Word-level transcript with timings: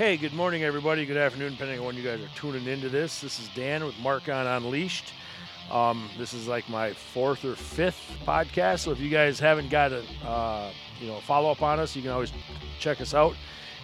Hey, 0.00 0.16
good 0.16 0.32
morning, 0.32 0.64
everybody. 0.64 1.04
Good 1.04 1.18
afternoon, 1.18 1.52
depending 1.52 1.78
on 1.78 1.84
when 1.84 1.94
you 1.94 2.02
guys 2.02 2.22
are 2.22 2.34
tuning 2.34 2.66
into 2.66 2.88
this. 2.88 3.20
This 3.20 3.38
is 3.38 3.50
Dan 3.54 3.84
with 3.84 3.94
Marcon 3.96 4.46
Unleashed. 4.56 5.12
Um, 5.70 6.08
this 6.16 6.32
is 6.32 6.48
like 6.48 6.66
my 6.70 6.94
fourth 6.94 7.44
or 7.44 7.54
fifth 7.54 8.16
podcast. 8.24 8.78
So 8.78 8.92
if 8.92 8.98
you 8.98 9.10
guys 9.10 9.38
haven't 9.38 9.68
got 9.68 9.92
a 9.92 10.02
uh, 10.26 10.70
you 11.02 11.06
know 11.06 11.20
follow 11.20 11.50
up 11.50 11.60
on 11.60 11.78
us, 11.78 11.94
you 11.94 12.00
can 12.00 12.12
always 12.12 12.32
check 12.78 13.02
us 13.02 13.12
out. 13.12 13.34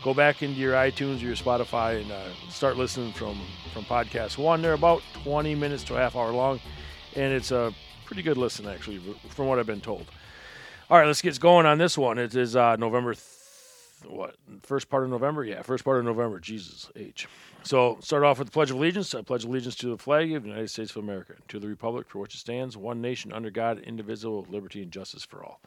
Go 0.03 0.15
back 0.15 0.43
into 0.43 0.59
your 0.59 0.73
iTunes 0.73 1.17
or 1.17 1.27
your 1.27 1.37
Spotify 1.37 2.01
and 2.01 2.11
uh, 2.11 2.31
start 2.49 2.79
listening 2.79 3.13
from 3.13 3.39
from 3.75 3.85
podcast 3.85 4.39
one. 4.39 4.63
They're 4.63 4.73
about 4.73 5.03
20 5.23 5.55
minutes 5.55 5.85
to 5.85 5.97
a 5.97 5.99
half 5.99 6.17
hour 6.17 6.33
long, 6.33 6.61
and 7.15 7.31
it's 7.31 7.51
a 7.51 7.75
pretty 8.07 8.23
good 8.23 8.39
listen 8.39 8.67
actually, 8.67 9.03
from 9.29 9.49
what 9.49 9.59
I've 9.59 9.67
been 9.67 9.83
told. 9.83 10.07
All 10.89 10.97
right, 10.97 11.07
let's 11.07 11.21
get 11.21 11.39
going 11.39 11.67
on 11.67 11.77
this 11.77 11.99
one. 11.99 12.17
It 12.17 12.35
is 12.35 12.57
uh, 12.57 12.77
November. 12.77 13.13
Th- 13.13 13.36
what 14.09 14.37
first 14.63 14.89
part 14.89 15.05
of 15.05 15.11
November? 15.11 15.45
Yeah, 15.45 15.63
first 15.63 15.85
part 15.85 15.99
of 15.99 16.05
November. 16.05 16.39
Jesus 16.39 16.91
H. 16.97 17.29
So 17.63 17.99
start 18.01 18.23
off 18.23 18.39
with 18.39 18.49
the 18.49 18.53
Pledge 18.53 18.71
of 18.71 18.77
Allegiance. 18.77 19.15
I 19.15 19.23
pledge 19.23 19.45
allegiance 19.45 19.75
to 19.77 19.89
the 19.89 19.99
flag 19.99 20.33
of 20.33 20.45
the 20.45 20.49
United 20.49 20.71
States 20.71 20.93
of 20.93 20.99
America, 20.99 21.35
to 21.49 21.59
the 21.59 21.67
republic 21.67 22.09
for 22.09 22.21
which 22.21 22.35
it 22.35 22.39
stands, 22.39 22.77
one 22.77 23.01
nation 23.01 23.33
under 23.33 23.51
God, 23.51 23.81
indivisible, 23.81 24.47
liberty 24.49 24.83
and 24.83 24.93
justice 24.93 25.25
for 25.25 25.45
all. 25.45 25.61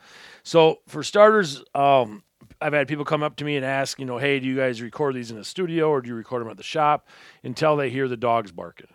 So 0.44 0.80
for 0.88 1.04
starters, 1.04 1.64
um, 1.76 2.24
I've 2.62 2.74
had 2.74 2.88
people 2.88 3.06
come 3.06 3.24
up 3.24 3.36
to 3.38 3.44
me 3.44 3.58
and 3.58 3.66
ask, 3.66 4.00
you 4.00 4.06
know, 4.06 4.18
hey, 4.18 4.40
do 4.40 4.48
you 4.48 4.56
guys 4.56 4.82
record 4.82 5.16
these 5.16 5.32
in 5.32 5.38
a 5.38 5.44
studio 5.44 5.90
or 5.90 6.02
do 6.02 6.08
you 6.10 6.16
record 6.16 6.42
them 6.42 6.50
at 6.50 6.58
the 6.58 6.64
shop? 6.64 7.08
Until 7.44 7.76
they 7.76 7.90
hear 7.90 8.08
the 8.08 8.18
dogs 8.18 8.52
barking. 8.52 8.88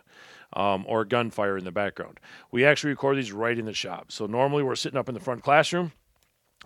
Um, 0.53 0.85
or 0.87 1.03
gunfire 1.03 1.57
in 1.57 1.65
the 1.65 1.71
background. 1.71 2.17
We 2.49 2.63
actually 2.63 2.91
record 2.91 3.17
these 3.17 3.33
right 3.33 3.57
in 3.59 3.65
the 3.65 3.73
shop. 3.73 4.11
So 4.11 4.25
normally 4.25 4.63
we're 4.63 4.75
sitting 4.75 4.97
up 4.97 5.09
in 5.09 5.13
the 5.13 5.19
front 5.19 5.43
classroom. 5.43 5.91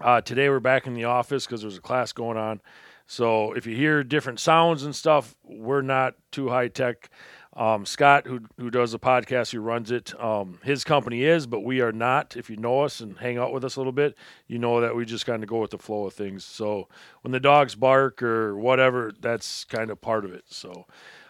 Uh, 0.01 0.21
today 0.21 0.47
we're 0.47 0.61
back 0.61 0.87
in 0.87 0.93
the 0.93 1.03
office 1.03 1.45
because 1.45 1.61
there's 1.61 1.77
a 1.77 1.81
class 1.81 2.13
going 2.13 2.37
on. 2.37 2.61
So 3.05 3.51
if 3.51 3.67
you 3.67 3.75
hear 3.75 4.01
different 4.01 4.39
sounds 4.39 4.83
and 4.83 4.95
stuff, 4.95 5.35
we're 5.43 5.81
not 5.81 6.15
too 6.31 6.47
high 6.47 6.69
tech. 6.69 7.09
Um, 7.53 7.85
Scott, 7.85 8.25
who 8.25 8.39
who 8.57 8.69
does 8.69 8.93
the 8.93 8.99
podcast, 8.99 9.51
who 9.51 9.59
runs 9.59 9.91
it, 9.91 10.17
um, 10.21 10.59
his 10.63 10.85
company 10.85 11.23
is, 11.23 11.47
but 11.47 11.61
we 11.61 11.81
are 11.81 11.91
not. 11.91 12.37
If 12.37 12.49
you 12.49 12.55
know 12.55 12.81
us 12.81 13.01
and 13.01 13.17
hang 13.17 13.37
out 13.37 13.51
with 13.51 13.65
us 13.65 13.75
a 13.75 13.79
little 13.79 13.91
bit, 13.91 14.15
you 14.47 14.57
know 14.57 14.79
that 14.79 14.95
we 14.95 15.03
just 15.03 15.25
kind 15.25 15.43
of 15.43 15.49
go 15.49 15.59
with 15.59 15.71
the 15.71 15.77
flow 15.77 16.05
of 16.05 16.13
things. 16.13 16.45
So 16.45 16.87
when 17.21 17.33
the 17.33 17.39
dogs 17.39 17.75
bark 17.75 18.23
or 18.23 18.55
whatever, 18.55 19.11
that's 19.19 19.65
kind 19.65 19.89
of 19.89 19.99
part 19.99 20.23
of 20.23 20.31
it. 20.31 20.45
So 20.47 20.85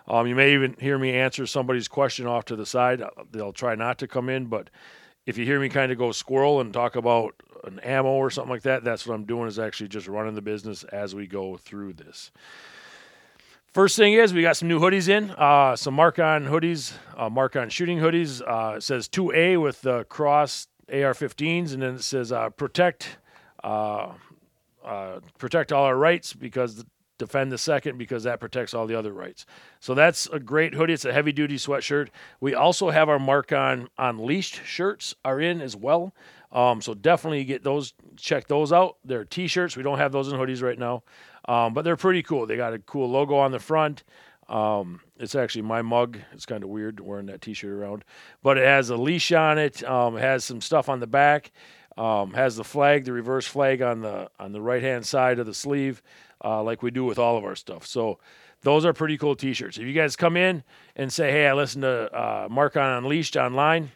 um, 0.08 0.28
you 0.28 0.36
may 0.36 0.54
even 0.54 0.76
hear 0.80 1.00
me 1.00 1.14
answer 1.14 1.48
somebody's 1.48 1.88
question 1.88 2.28
off 2.28 2.46
to 2.46 2.56
the 2.56 2.66
side. 2.68 3.02
They'll 3.32 3.54
try 3.54 3.74
not 3.74 3.98
to 4.00 4.08
come 4.08 4.30
in, 4.30 4.46
but 4.46 4.70
if 5.26 5.38
you 5.38 5.46
hear 5.46 5.60
me 5.60 5.70
kind 5.70 5.92
of 5.92 5.98
go 5.98 6.12
squirrel 6.12 6.62
and 6.62 6.74
talk 6.74 6.96
about 6.96 7.36
an 7.64 7.80
ammo 7.80 8.10
or 8.10 8.30
something 8.30 8.52
like 8.52 8.64
that, 8.64 8.84
that's 8.84 9.06
what 9.06 9.16
I'm 9.16 9.26
doing 9.26 9.48
is 9.48 9.60
actually 9.60 9.90
just 9.90 10.08
running 10.08 10.36
the 10.36 10.42
business 10.42 10.84
as 10.86 11.14
we 11.14 11.28
go 11.28 11.58
through 11.58 11.94
this. 11.94 12.32
First 13.74 13.96
thing 13.96 14.14
is 14.14 14.34
we 14.34 14.42
got 14.42 14.58
some 14.58 14.68
new 14.68 14.80
hoodies 14.80 15.10
in, 15.10 15.30
uh, 15.32 15.76
some 15.76 15.96
Marcon 15.96 16.50
hoodies, 16.50 16.94
uh, 17.16 17.30
Marcon 17.30 17.70
shooting 17.70 18.00
hoodies. 18.00 18.42
Uh, 18.42 18.80
says 18.80 19.08
2A 19.08 19.62
with 19.62 19.82
the 19.84 20.06
cross 20.06 20.68
AR-15s, 20.92 21.74
and 21.74 21.84
then 21.84 21.96
it 21.96 22.04
says 22.04 22.32
uh, 22.32 22.50
protect, 22.50 23.18
uh, 23.64 24.14
uh, 24.84 25.20
protect 25.38 25.72
all 25.72 25.84
our 25.84 25.98
rights 25.98 26.34
because 26.34 26.84
defend 27.20 27.52
the 27.52 27.58
second 27.60 28.00
because 28.00 28.24
that 28.24 28.40
protects 28.40 28.74
all 28.74 28.88
the 28.88 28.98
other 28.98 29.14
rights. 29.14 29.46
So 29.80 29.94
that's 29.94 30.26
a 30.28 30.40
great 30.40 30.74
hoodie. 30.74 30.94
It's 30.94 31.06
a 31.06 31.14
heavy 31.14 31.32
duty 31.32 31.58
sweatshirt. 31.58 32.08
We 32.40 32.56
also 32.56 32.90
have 32.90 33.10
our 33.10 33.20
mark 33.20 33.52
on 33.52 33.90
on 34.00 34.20
Unleashed 34.20 34.66
shirts 34.66 35.16
are 35.24 35.40
in 35.40 35.62
as 35.62 35.76
well. 35.76 36.14
Um, 36.52 36.82
so 36.82 36.94
definitely 36.96 37.44
get 37.44 37.64
those, 37.64 37.94
check 38.18 38.48
those 38.48 38.74
out. 38.74 38.98
They're 39.06 39.26
t-shirts. 39.26 39.78
We 39.78 39.84
don't 39.84 40.00
have 40.00 40.12
those 40.12 40.32
in 40.32 40.40
hoodies 40.40 40.64
right 40.64 40.80
now, 40.80 41.04
um, 41.48 41.76
but 41.76 41.84
they're 41.84 41.96
pretty 41.96 42.24
cool. 42.24 42.48
They 42.48 42.58
got 42.58 42.74
a 42.74 42.80
cool 42.80 43.10
logo 43.10 43.36
on 43.36 43.52
the 43.52 43.60
front. 43.60 44.04
Um, 44.48 45.02
it's 45.18 45.36
actually 45.36 45.62
my 45.62 45.84
mug. 45.84 46.18
It's 46.32 46.48
kind 46.48 46.64
of 46.64 46.70
weird 46.70 47.00
wearing 47.00 47.28
that 47.28 47.42
t-shirt 47.42 47.72
around, 47.72 48.04
but 48.42 48.58
it 48.58 48.66
has 48.66 48.90
a 48.90 48.98
leash 48.98 49.32
on 49.32 49.60
it. 49.60 49.84
Um, 49.84 50.18
it 50.18 50.22
has 50.22 50.44
some 50.44 50.60
stuff 50.60 50.90
on 50.90 51.00
the 51.00 51.08
back. 51.08 51.52
Um, 52.00 52.34
has 52.34 52.56
the 52.56 52.64
flag, 52.64 53.04
the 53.04 53.12
reverse 53.12 53.46
flag 53.46 53.82
on 53.82 54.00
the 54.00 54.30
on 54.40 54.54
the 54.54 54.62
right 54.62 54.82
hand 54.82 55.06
side 55.06 55.38
of 55.38 55.46
the 55.46 55.54
sleeve, 55.54 56.02
uh, 56.42 56.64
like 56.64 56.82
we 56.82 56.92
do 56.92 57.04
with 57.04 57.20
all 57.20 57.36
of 57.36 57.44
our 57.44 57.56
stuff. 57.56 57.86
So 57.86 58.20
those 58.62 58.86
are 58.86 58.94
pretty 58.94 59.18
cool 59.18 59.36
T-shirts. 59.36 59.78
If 59.78 59.84
you 59.84 59.92
guys 59.92 60.16
come 60.16 60.38
in 60.38 60.64
and 60.96 61.12
say, 61.12 61.30
"Hey, 61.30 61.46
I 61.46 61.54
listened 61.54 61.82
to 61.82 62.10
uh, 62.14 62.48
Marcon 62.48 62.98
Unleashed 63.00 63.36
online," 63.36 63.92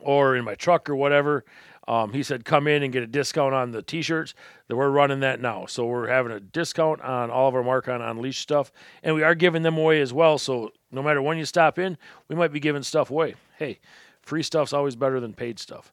or 0.00 0.36
in 0.36 0.44
my 0.44 0.54
truck 0.54 0.88
or 0.88 0.94
whatever, 0.94 1.44
um, 1.88 2.12
he 2.12 2.22
said, 2.22 2.44
"Come 2.44 2.68
in 2.68 2.84
and 2.84 2.92
get 2.92 3.02
a 3.02 3.08
discount 3.08 3.54
on 3.54 3.72
the 3.72 3.82
T-shirts." 3.82 4.32
That 4.68 4.76
we're 4.76 4.90
running 4.90 5.18
that 5.20 5.40
now, 5.40 5.66
so 5.66 5.84
we're 5.84 6.06
having 6.06 6.30
a 6.30 6.38
discount 6.38 7.00
on 7.00 7.32
all 7.32 7.48
of 7.48 7.56
our 7.56 7.64
Marcon 7.64 8.08
Unleashed 8.08 8.40
stuff, 8.42 8.70
and 9.02 9.16
we 9.16 9.24
are 9.24 9.34
giving 9.34 9.64
them 9.64 9.76
away 9.76 10.00
as 10.00 10.12
well. 10.12 10.38
So 10.38 10.70
no 10.92 11.02
matter 11.02 11.20
when 11.20 11.38
you 11.38 11.44
stop 11.44 11.76
in, 11.76 11.98
we 12.28 12.36
might 12.36 12.52
be 12.52 12.60
giving 12.60 12.84
stuff 12.84 13.10
away. 13.10 13.34
Hey, 13.58 13.80
free 14.22 14.44
stuff's 14.44 14.72
always 14.72 14.94
better 14.94 15.18
than 15.18 15.32
paid 15.32 15.58
stuff. 15.58 15.92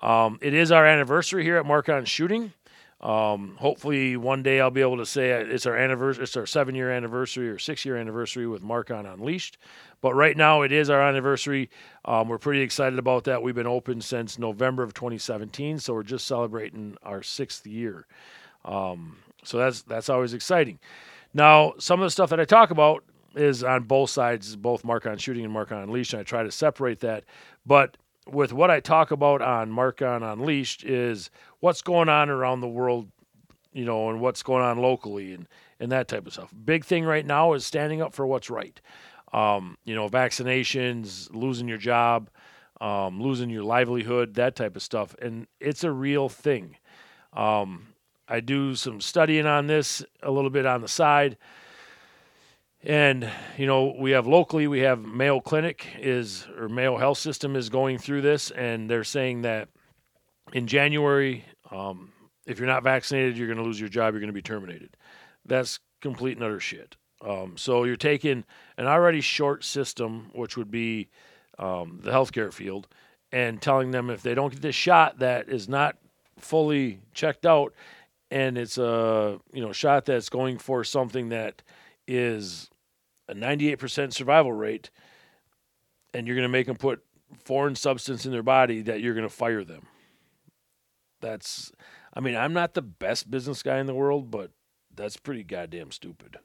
Um, 0.00 0.38
it 0.40 0.54
is 0.54 0.70
our 0.72 0.86
anniversary 0.86 1.42
here 1.42 1.56
at 1.56 1.64
Marcon 1.64 2.06
Shooting. 2.06 2.52
Um, 3.00 3.56
hopefully, 3.60 4.16
one 4.16 4.42
day 4.42 4.60
I'll 4.60 4.72
be 4.72 4.80
able 4.80 4.96
to 4.96 5.06
say 5.06 5.30
it's 5.30 5.66
our 5.66 5.76
anniversary. 5.76 6.24
It's 6.24 6.36
our 6.36 6.46
seven-year 6.46 6.90
anniversary 6.90 7.48
or 7.48 7.58
six-year 7.58 7.96
anniversary 7.96 8.46
with 8.48 8.62
Marcon 8.62 9.12
Unleashed. 9.12 9.56
But 10.00 10.14
right 10.14 10.36
now, 10.36 10.62
it 10.62 10.72
is 10.72 10.90
our 10.90 11.00
anniversary. 11.00 11.70
Um, 12.04 12.28
we're 12.28 12.38
pretty 12.38 12.60
excited 12.60 12.98
about 12.98 13.24
that. 13.24 13.42
We've 13.42 13.54
been 13.54 13.68
open 13.68 14.00
since 14.00 14.38
November 14.38 14.82
of 14.82 14.94
2017, 14.94 15.78
so 15.78 15.94
we're 15.94 16.02
just 16.02 16.26
celebrating 16.26 16.96
our 17.04 17.22
sixth 17.22 17.66
year. 17.66 18.06
Um, 18.64 19.18
so 19.44 19.58
that's 19.58 19.82
that's 19.82 20.08
always 20.08 20.34
exciting. 20.34 20.80
Now, 21.32 21.74
some 21.78 22.00
of 22.00 22.06
the 22.06 22.10
stuff 22.10 22.30
that 22.30 22.40
I 22.40 22.44
talk 22.44 22.70
about 22.70 23.04
is 23.36 23.62
on 23.62 23.84
both 23.84 24.10
sides, 24.10 24.56
both 24.56 24.82
Marcon 24.82 25.20
Shooting 25.20 25.44
and 25.44 25.54
Marcon 25.54 25.84
Unleashed, 25.84 26.14
and 26.14 26.20
I 26.20 26.24
try 26.24 26.42
to 26.42 26.50
separate 26.50 27.00
that. 27.00 27.24
But 27.64 27.96
with 28.30 28.52
what 28.52 28.70
I 28.70 28.80
talk 28.80 29.10
about 29.10 29.42
on 29.42 29.70
Marcon 29.70 30.22
Unleashed 30.22 30.84
is 30.84 31.30
what's 31.60 31.82
going 31.82 32.08
on 32.08 32.30
around 32.30 32.60
the 32.60 32.68
world, 32.68 33.08
you 33.72 33.84
know, 33.84 34.10
and 34.10 34.20
what's 34.20 34.42
going 34.42 34.62
on 34.62 34.78
locally 34.78 35.32
and, 35.32 35.48
and 35.80 35.92
that 35.92 36.08
type 36.08 36.26
of 36.26 36.32
stuff. 36.32 36.52
Big 36.64 36.84
thing 36.84 37.04
right 37.04 37.26
now 37.26 37.52
is 37.52 37.64
standing 37.64 38.02
up 38.02 38.14
for 38.14 38.26
what's 38.26 38.50
right. 38.50 38.80
Um, 39.32 39.76
you 39.84 39.94
know, 39.94 40.08
vaccinations, 40.08 41.28
losing 41.34 41.68
your 41.68 41.78
job, 41.78 42.30
um, 42.80 43.20
losing 43.20 43.50
your 43.50 43.64
livelihood, 43.64 44.34
that 44.34 44.56
type 44.56 44.76
of 44.76 44.82
stuff. 44.82 45.14
And 45.20 45.46
it's 45.60 45.84
a 45.84 45.90
real 45.90 46.28
thing. 46.28 46.76
Um, 47.32 47.88
I 48.28 48.40
do 48.40 48.74
some 48.74 49.00
studying 49.00 49.46
on 49.46 49.66
this 49.66 50.04
a 50.22 50.30
little 50.30 50.50
bit 50.50 50.66
on 50.66 50.80
the 50.80 50.88
side. 50.88 51.36
And 52.88 53.30
you 53.58 53.66
know, 53.66 53.94
we 53.98 54.12
have 54.12 54.26
locally, 54.26 54.66
we 54.66 54.80
have 54.80 55.04
Mayo 55.04 55.40
Clinic 55.40 55.86
is 55.98 56.48
or 56.58 56.70
Mayo 56.70 56.96
Health 56.96 57.18
System 57.18 57.54
is 57.54 57.68
going 57.68 57.98
through 57.98 58.22
this, 58.22 58.50
and 58.50 58.88
they're 58.88 59.04
saying 59.04 59.42
that 59.42 59.68
in 60.54 60.66
January, 60.66 61.44
um, 61.70 62.12
if 62.46 62.58
you're 62.58 62.66
not 62.66 62.82
vaccinated, 62.82 63.36
you're 63.36 63.46
going 63.46 63.58
to 63.58 63.64
lose 63.64 63.78
your 63.78 63.90
job. 63.90 64.14
You're 64.14 64.20
going 64.20 64.28
to 64.28 64.32
be 64.32 64.40
terminated. 64.40 64.96
That's 65.44 65.80
complete 66.00 66.38
and 66.38 66.44
utter 66.44 66.60
shit. 66.60 66.96
Um, 67.20 67.58
so 67.58 67.84
you're 67.84 67.96
taking 67.96 68.44
an 68.78 68.86
already 68.86 69.20
short 69.20 69.64
system, 69.64 70.30
which 70.32 70.56
would 70.56 70.70
be 70.70 71.10
um, 71.58 72.00
the 72.02 72.10
healthcare 72.10 72.50
field, 72.50 72.88
and 73.32 73.60
telling 73.60 73.90
them 73.90 74.08
if 74.08 74.22
they 74.22 74.34
don't 74.34 74.52
get 74.52 74.62
this 74.62 74.74
shot 74.74 75.18
that 75.18 75.50
is 75.50 75.68
not 75.68 75.98
fully 76.38 77.00
checked 77.12 77.44
out, 77.44 77.74
and 78.30 78.56
it's 78.56 78.78
a 78.78 79.38
you 79.52 79.60
know 79.60 79.74
shot 79.74 80.06
that's 80.06 80.30
going 80.30 80.56
for 80.56 80.84
something 80.84 81.28
that 81.28 81.60
is 82.06 82.70
a 83.28 83.34
98% 83.34 84.12
survival 84.12 84.52
rate, 84.52 84.90
and 86.14 86.26
you're 86.26 86.36
going 86.36 86.44
to 86.44 86.48
make 86.48 86.66
them 86.66 86.76
put 86.76 87.04
foreign 87.44 87.74
substance 87.74 88.24
in 88.24 88.32
their 88.32 88.42
body, 88.42 88.82
that 88.82 89.00
you're 89.00 89.14
going 89.14 89.28
to 89.28 89.34
fire 89.34 89.64
them. 89.64 89.86
That's, 91.20 91.72
I 92.14 92.20
mean, 92.20 92.36
I'm 92.36 92.52
not 92.52 92.74
the 92.74 92.82
best 92.82 93.30
business 93.30 93.62
guy 93.62 93.78
in 93.78 93.86
the 93.86 93.94
world, 93.94 94.30
but 94.30 94.50
that's 94.94 95.16
pretty 95.16 95.44
goddamn 95.44 95.90
stupid. 95.90 96.38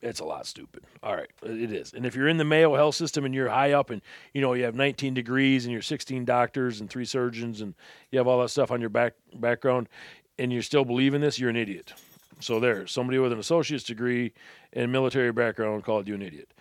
It's 0.00 0.20
a 0.20 0.24
lot 0.24 0.46
stupid. 0.46 0.84
All 1.02 1.16
right, 1.16 1.30
it 1.42 1.72
is. 1.72 1.92
And 1.92 2.06
if 2.06 2.14
you're 2.14 2.28
in 2.28 2.36
the 2.36 2.44
Mayo 2.44 2.76
Health 2.76 2.94
System 2.94 3.24
and 3.24 3.34
you're 3.34 3.48
high 3.48 3.72
up 3.72 3.90
and 3.90 4.00
you 4.32 4.40
know 4.40 4.52
you 4.52 4.62
have 4.62 4.76
19 4.76 5.12
degrees 5.12 5.64
and 5.64 5.72
you're 5.72 5.82
16 5.82 6.24
doctors 6.24 6.80
and 6.80 6.88
three 6.88 7.04
surgeons 7.04 7.60
and 7.60 7.74
you 8.12 8.18
have 8.18 8.28
all 8.28 8.40
that 8.40 8.50
stuff 8.50 8.70
on 8.70 8.80
your 8.80 8.90
back 8.90 9.14
background 9.34 9.88
and 10.38 10.52
you're 10.52 10.62
still 10.62 10.84
believe 10.84 11.14
in 11.14 11.20
this, 11.20 11.38
you're 11.38 11.50
an 11.50 11.56
idiot. 11.56 11.94
So 12.40 12.60
there, 12.60 12.86
somebody 12.86 13.18
with 13.18 13.32
an 13.32 13.38
associate's 13.38 13.84
degree 13.84 14.32
and 14.72 14.92
military 14.92 15.32
background 15.32 15.84
called 15.84 16.06
you 16.06 16.14
an 16.14 16.22
idiot. 16.22 16.52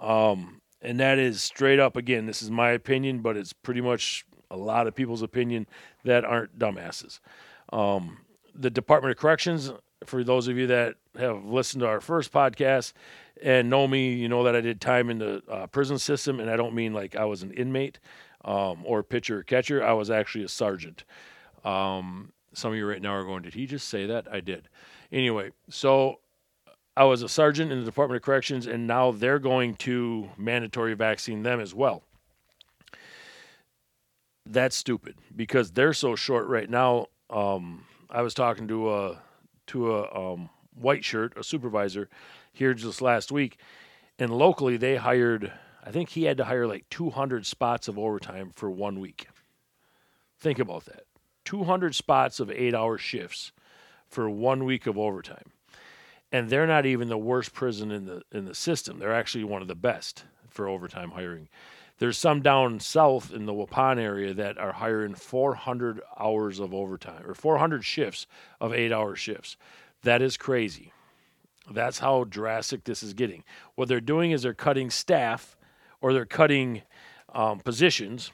Um, 0.00 0.60
and 0.82 1.00
that 1.00 1.18
is 1.18 1.42
straight 1.42 1.78
up. 1.78 1.96
Again, 1.96 2.26
this 2.26 2.42
is 2.42 2.50
my 2.50 2.70
opinion, 2.70 3.20
but 3.20 3.36
it's 3.36 3.52
pretty 3.52 3.80
much 3.80 4.24
a 4.50 4.56
lot 4.56 4.86
of 4.86 4.94
people's 4.94 5.22
opinion 5.22 5.66
that 6.04 6.24
aren't 6.24 6.58
dumbasses. 6.58 7.20
Um, 7.72 8.18
the 8.54 8.70
Department 8.70 9.10
of 9.10 9.18
Corrections, 9.18 9.72
for 10.04 10.22
those 10.22 10.48
of 10.48 10.56
you 10.56 10.66
that 10.68 10.96
have 11.18 11.44
listened 11.44 11.80
to 11.80 11.88
our 11.88 12.00
first 12.00 12.32
podcast 12.32 12.92
and 13.42 13.68
know 13.68 13.86
me, 13.88 14.14
you 14.14 14.28
know 14.28 14.44
that 14.44 14.54
I 14.54 14.60
did 14.60 14.80
time 14.80 15.10
in 15.10 15.18
the 15.18 15.42
uh, 15.50 15.66
prison 15.66 15.98
system, 15.98 16.40
and 16.40 16.48
I 16.48 16.56
don't 16.56 16.74
mean 16.74 16.92
like 16.94 17.16
I 17.16 17.24
was 17.24 17.42
an 17.42 17.50
inmate 17.52 17.98
um, 18.44 18.82
or 18.84 19.02
pitcher 19.02 19.40
or 19.40 19.42
catcher. 19.42 19.84
I 19.84 19.92
was 19.92 20.10
actually 20.10 20.44
a 20.44 20.48
sergeant. 20.48 21.04
Um, 21.64 22.32
some 22.52 22.72
of 22.72 22.78
you 22.78 22.88
right 22.88 23.02
now 23.02 23.14
are 23.14 23.24
going, 23.24 23.42
did 23.42 23.54
he 23.54 23.66
just 23.66 23.88
say 23.88 24.06
that? 24.06 24.26
I 24.32 24.40
did. 24.40 24.68
Anyway, 25.12 25.50
so 25.68 26.18
I 26.96 27.04
was 27.04 27.22
a 27.22 27.28
sergeant 27.28 27.72
in 27.72 27.80
the 27.80 27.84
Department 27.84 28.16
of 28.16 28.22
Corrections, 28.22 28.66
and 28.66 28.86
now 28.86 29.12
they're 29.12 29.38
going 29.38 29.74
to 29.76 30.30
mandatory 30.36 30.94
vaccine 30.94 31.42
them 31.42 31.60
as 31.60 31.74
well. 31.74 32.02
That's 34.46 34.76
stupid 34.76 35.16
because 35.34 35.72
they're 35.72 35.92
so 35.92 36.16
short 36.16 36.46
right 36.46 36.70
now. 36.70 37.06
Um, 37.28 37.84
I 38.08 38.22
was 38.22 38.32
talking 38.32 38.68
to 38.68 38.94
a 38.94 39.22
to 39.68 39.96
a 39.96 40.32
um, 40.32 40.48
white 40.74 41.04
shirt, 41.04 41.36
a 41.36 41.42
supervisor, 41.42 42.08
here 42.52 42.72
just 42.72 43.02
last 43.02 43.32
week, 43.32 43.58
and 44.18 44.30
locally 44.30 44.76
they 44.76 44.96
hired. 44.96 45.52
I 45.84 45.90
think 45.90 46.10
he 46.10 46.24
had 46.24 46.36
to 46.38 46.44
hire 46.44 46.66
like 46.66 46.88
200 46.90 47.46
spots 47.46 47.88
of 47.88 47.98
overtime 47.98 48.52
for 48.54 48.70
one 48.70 49.00
week. 49.00 49.28
Think 50.38 50.58
about 50.58 50.84
that 50.86 51.04
200 51.44 51.94
spots 51.94 52.40
of 52.40 52.50
eight 52.50 52.74
hour 52.74 52.98
shifts 52.98 53.52
for 54.08 54.28
one 54.28 54.64
week 54.64 54.86
of 54.86 54.98
overtime. 54.98 55.52
And 56.32 56.50
they're 56.50 56.66
not 56.66 56.86
even 56.86 57.08
the 57.08 57.18
worst 57.18 57.52
prison 57.52 57.90
in 57.90 58.04
the 58.04 58.22
in 58.32 58.44
the 58.44 58.54
system. 58.54 58.98
They're 58.98 59.14
actually 59.14 59.44
one 59.44 59.62
of 59.62 59.68
the 59.68 59.74
best 59.74 60.24
for 60.48 60.68
overtime 60.68 61.12
hiring. 61.12 61.48
There's 61.98 62.18
some 62.18 62.42
down 62.42 62.80
south 62.80 63.32
in 63.32 63.46
the 63.46 63.54
Waupun 63.54 63.98
area 63.98 64.34
that 64.34 64.58
are 64.58 64.72
hiring 64.72 65.14
400 65.14 66.00
hours 66.18 66.60
of 66.60 66.74
overtime 66.74 67.24
or 67.26 67.34
400 67.34 67.84
shifts 67.84 68.26
of 68.60 68.74
eight 68.74 68.92
hour 68.92 69.16
shifts. 69.16 69.56
That 70.02 70.20
is 70.20 70.36
crazy. 70.36 70.92
That's 71.70 71.98
how 71.98 72.24
drastic 72.24 72.84
this 72.84 73.02
is 73.02 73.14
getting. 73.14 73.44
What 73.74 73.88
they're 73.88 74.00
doing 74.00 74.30
is 74.30 74.42
they're 74.42 74.54
cutting 74.54 74.90
staff 74.90 75.56
or 76.00 76.12
they're 76.12 76.26
cutting 76.26 76.82
um, 77.34 77.60
positions 77.60 78.30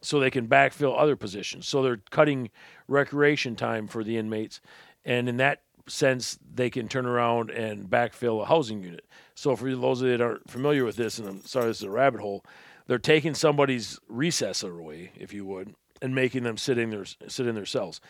so 0.00 0.18
they 0.18 0.30
can 0.30 0.48
backfill 0.48 0.98
other 0.98 1.16
positions. 1.16 1.66
So 1.66 1.82
they're 1.82 2.00
cutting 2.10 2.50
recreation 2.88 3.56
time 3.56 3.86
for 3.86 4.02
the 4.02 4.16
inmates, 4.16 4.60
and 5.04 5.28
in 5.28 5.38
that 5.38 5.62
sense, 5.88 6.38
they 6.54 6.70
can 6.70 6.88
turn 6.88 7.06
around 7.06 7.50
and 7.50 7.88
backfill 7.88 8.42
a 8.42 8.46
housing 8.46 8.82
unit. 8.82 9.04
So 9.34 9.56
for 9.56 9.74
those 9.74 10.00
that 10.00 10.20
aren't 10.20 10.48
familiar 10.48 10.84
with 10.84 10.96
this, 10.96 11.18
and 11.18 11.28
I'm 11.28 11.44
sorry 11.44 11.66
this 11.66 11.78
is 11.78 11.84
a 11.84 11.90
rabbit 11.90 12.20
hole, 12.20 12.44
they're 12.86 12.98
taking 12.98 13.34
somebody's 13.34 13.98
recess 14.08 14.62
away, 14.62 15.12
if 15.16 15.32
you 15.32 15.44
would, 15.46 15.74
and 16.02 16.14
making 16.14 16.42
them 16.42 16.56
sit 16.56 16.78
in 16.78 16.90
their 16.90 17.04
sit 17.04 17.46
in 17.46 17.54
their 17.54 17.66
cells. 17.66 18.00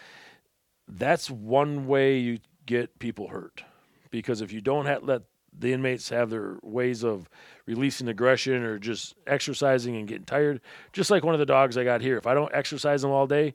That's 0.88 1.30
one 1.30 1.86
way 1.86 2.18
you 2.18 2.38
get 2.66 2.98
people 2.98 3.28
hurt, 3.28 3.64
because 4.10 4.40
if 4.40 4.52
you 4.52 4.60
don't 4.60 4.86
have, 4.86 5.02
let 5.02 5.22
the 5.56 5.72
inmates 5.72 6.08
have 6.10 6.30
their 6.30 6.58
ways 6.62 7.04
of 7.04 7.28
releasing 7.66 8.08
aggression 8.08 8.62
or 8.62 8.78
just 8.78 9.14
exercising 9.26 9.96
and 9.96 10.06
getting 10.06 10.24
tired. 10.24 10.60
Just 10.92 11.10
like 11.10 11.24
one 11.24 11.34
of 11.34 11.40
the 11.40 11.46
dogs 11.46 11.76
I 11.76 11.84
got 11.84 12.00
here. 12.00 12.16
If 12.16 12.26
I 12.26 12.34
don't 12.34 12.54
exercise 12.54 13.02
them 13.02 13.10
all 13.10 13.26
day, 13.26 13.54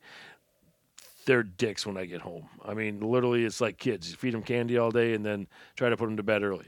they're 1.25 1.43
dicks 1.43 1.85
when 1.85 1.97
I 1.97 2.05
get 2.05 2.21
home. 2.21 2.47
I 2.63 2.73
mean, 2.73 2.99
literally, 2.99 3.45
it's 3.45 3.61
like 3.61 3.77
kids. 3.77 4.09
You 4.09 4.17
feed 4.17 4.33
them 4.33 4.43
candy 4.43 4.77
all 4.77 4.91
day 4.91 5.13
and 5.13 5.25
then 5.25 5.47
try 5.75 5.89
to 5.89 5.97
put 5.97 6.05
them 6.05 6.17
to 6.17 6.23
bed 6.23 6.43
early. 6.43 6.67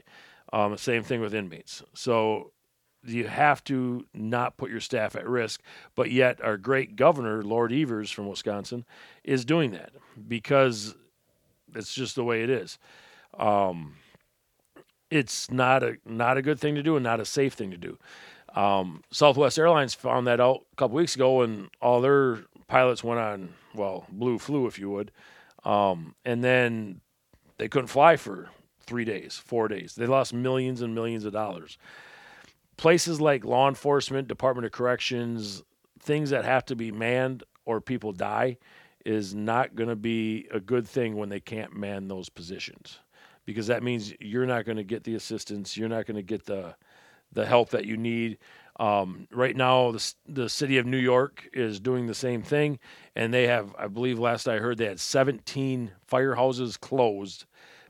Um, 0.52 0.76
same 0.76 1.02
thing 1.02 1.20
with 1.20 1.34
inmates. 1.34 1.82
So 1.94 2.52
you 3.04 3.26
have 3.26 3.62
to 3.64 4.06
not 4.14 4.56
put 4.56 4.70
your 4.70 4.80
staff 4.80 5.16
at 5.16 5.26
risk. 5.26 5.62
But 5.94 6.10
yet, 6.10 6.42
our 6.42 6.56
great 6.56 6.96
governor, 6.96 7.42
Lord 7.42 7.72
Evers 7.72 8.10
from 8.10 8.28
Wisconsin, 8.28 8.84
is 9.24 9.44
doing 9.44 9.70
that 9.72 9.92
because 10.26 10.94
it's 11.74 11.94
just 11.94 12.14
the 12.14 12.24
way 12.24 12.42
it 12.42 12.50
is. 12.50 12.78
Um, 13.38 13.96
it's 15.10 15.50
not 15.50 15.82
a 15.82 15.96
not 16.04 16.36
a 16.36 16.42
good 16.42 16.58
thing 16.60 16.74
to 16.74 16.82
do 16.82 16.96
and 16.96 17.04
not 17.04 17.20
a 17.20 17.24
safe 17.24 17.54
thing 17.54 17.70
to 17.70 17.76
do. 17.76 17.98
Um, 18.54 19.02
Southwest 19.10 19.58
Airlines 19.58 19.94
found 19.94 20.26
that 20.26 20.40
out 20.40 20.64
a 20.72 20.76
couple 20.76 20.96
weeks 20.96 21.14
ago, 21.14 21.42
and 21.42 21.68
all 21.80 22.00
their 22.00 22.40
pilots 22.68 23.02
went 23.02 23.20
on 23.20 23.54
well 23.74 24.06
blue 24.10 24.38
flu, 24.38 24.66
if 24.66 24.78
you 24.78 24.90
would, 24.90 25.10
um, 25.64 26.14
and 26.24 26.42
then 26.44 27.00
they 27.58 27.68
couldn't 27.68 27.88
fly 27.88 28.16
for 28.16 28.50
three 28.80 29.04
days, 29.04 29.40
four 29.44 29.68
days. 29.68 29.94
They 29.94 30.06
lost 30.06 30.32
millions 30.32 30.80
and 30.80 30.94
millions 30.94 31.24
of 31.24 31.32
dollars. 31.32 31.76
Places 32.76 33.20
like 33.20 33.44
law 33.44 33.68
enforcement, 33.68 34.28
Department 34.28 34.64
of 34.66 34.72
Corrections, 34.72 35.62
things 35.98 36.30
that 36.30 36.44
have 36.44 36.64
to 36.66 36.76
be 36.76 36.92
manned 36.92 37.42
or 37.64 37.80
people 37.80 38.12
die, 38.12 38.58
is 39.04 39.34
not 39.34 39.74
going 39.74 39.88
to 39.88 39.96
be 39.96 40.46
a 40.52 40.60
good 40.60 40.86
thing 40.86 41.16
when 41.16 41.28
they 41.28 41.40
can't 41.40 41.74
man 41.74 42.08
those 42.08 42.28
positions 42.28 43.00
because 43.48 43.68
that 43.68 43.82
means 43.82 44.12
you're 44.20 44.44
not 44.44 44.66
going 44.66 44.76
to 44.76 44.84
get 44.84 45.04
the 45.04 45.14
assistance, 45.14 45.74
you're 45.74 45.88
not 45.88 46.04
going 46.04 46.16
to 46.16 46.22
get 46.22 46.44
the 46.44 46.74
the 47.32 47.46
help 47.46 47.70
that 47.70 47.86
you 47.86 47.96
need. 47.96 48.36
Um, 48.78 49.26
right 49.32 49.56
now, 49.56 49.90
the, 49.90 50.14
the 50.26 50.48
city 50.48 50.78
of 50.78 50.86
New 50.86 50.98
York 50.98 51.48
is 51.52 51.80
doing 51.80 52.06
the 52.06 52.14
same 52.14 52.42
thing, 52.42 52.78
and 53.16 53.34
they 53.34 53.48
have, 53.48 53.74
I 53.76 53.88
believe, 53.88 54.18
last 54.18 54.46
I 54.48 54.58
heard, 54.58 54.78
they 54.78 54.86
had 54.86 55.00
17 55.00 55.90
firehouses 56.10 56.78
closed 56.78 57.44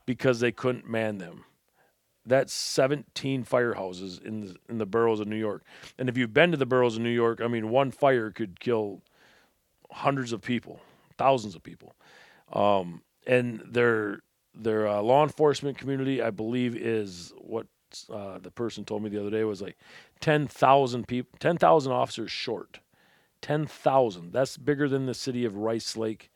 because 0.07 0.41
they 0.41 0.53
couldn't 0.53 0.89
man 0.89 1.19
them. 1.19 1.45
That's 2.25 2.53
17 2.53 3.45
firehouses 3.45 4.23
in 4.23 4.41
the, 4.41 4.57
in 4.69 4.79
the 4.79 4.87
boroughs 4.87 5.21
of 5.21 5.27
New 5.27 5.37
York. 5.37 5.63
And 5.99 6.09
if 6.09 6.17
you've 6.17 6.35
been 6.35 6.51
to 6.53 6.57
the 6.57 6.67
boroughs 6.67 6.97
of 6.97 7.03
New 7.03 7.09
York, 7.11 7.41
I 7.43 7.49
mean, 7.49 7.69
one 7.69 7.91
fire 7.91 8.31
could 8.31 8.61
kill 8.61 9.03
hundreds 9.91 10.33
of 10.33 10.41
people, 10.43 10.81
thousands 11.17 11.55
of 11.55 11.63
people. 11.63 11.95
Um, 12.53 13.03
and 13.27 13.63
they're 13.67 14.21
their 14.55 14.89
uh, 14.89 15.01
law 15.01 15.23
enforcement 15.23 15.79
community, 15.79 16.21
I 16.21 16.31
believe, 16.31 16.75
is 16.75 17.33
what 17.39 17.67
uh, 18.13 18.39
the 18.39 18.51
person 18.51 18.85
told 18.85 19.03
me 19.03 19.11
the 19.11 19.21
other 19.21 19.31
day 19.31 19.45
was 19.45 19.63
like 19.63 19.77
10,000 20.21 21.07
people, 21.07 21.37
10,000 21.39 21.93
officers 21.93 22.31
short. 22.31 22.81
10,000. 23.41 24.33
That's 24.33 24.57
bigger 24.57 24.89
than 24.89 25.07
the 25.07 25.15
city 25.15 25.45
of 25.45 25.57
Rice 25.57 25.97
Lake 25.97 26.31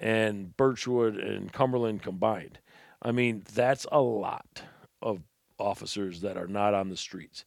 and 0.00 0.56
Birchwood 0.56 1.16
and 1.16 1.52
Cumberland 1.52 2.02
combined. 2.02 2.58
I 3.02 3.12
mean, 3.12 3.44
that's 3.52 3.86
a 3.92 4.00
lot 4.00 4.62
of 5.02 5.20
officers 5.58 6.20
that 6.22 6.36
are 6.36 6.46
not 6.46 6.74
on 6.74 6.88
the 6.88 6.96
streets. 6.96 7.44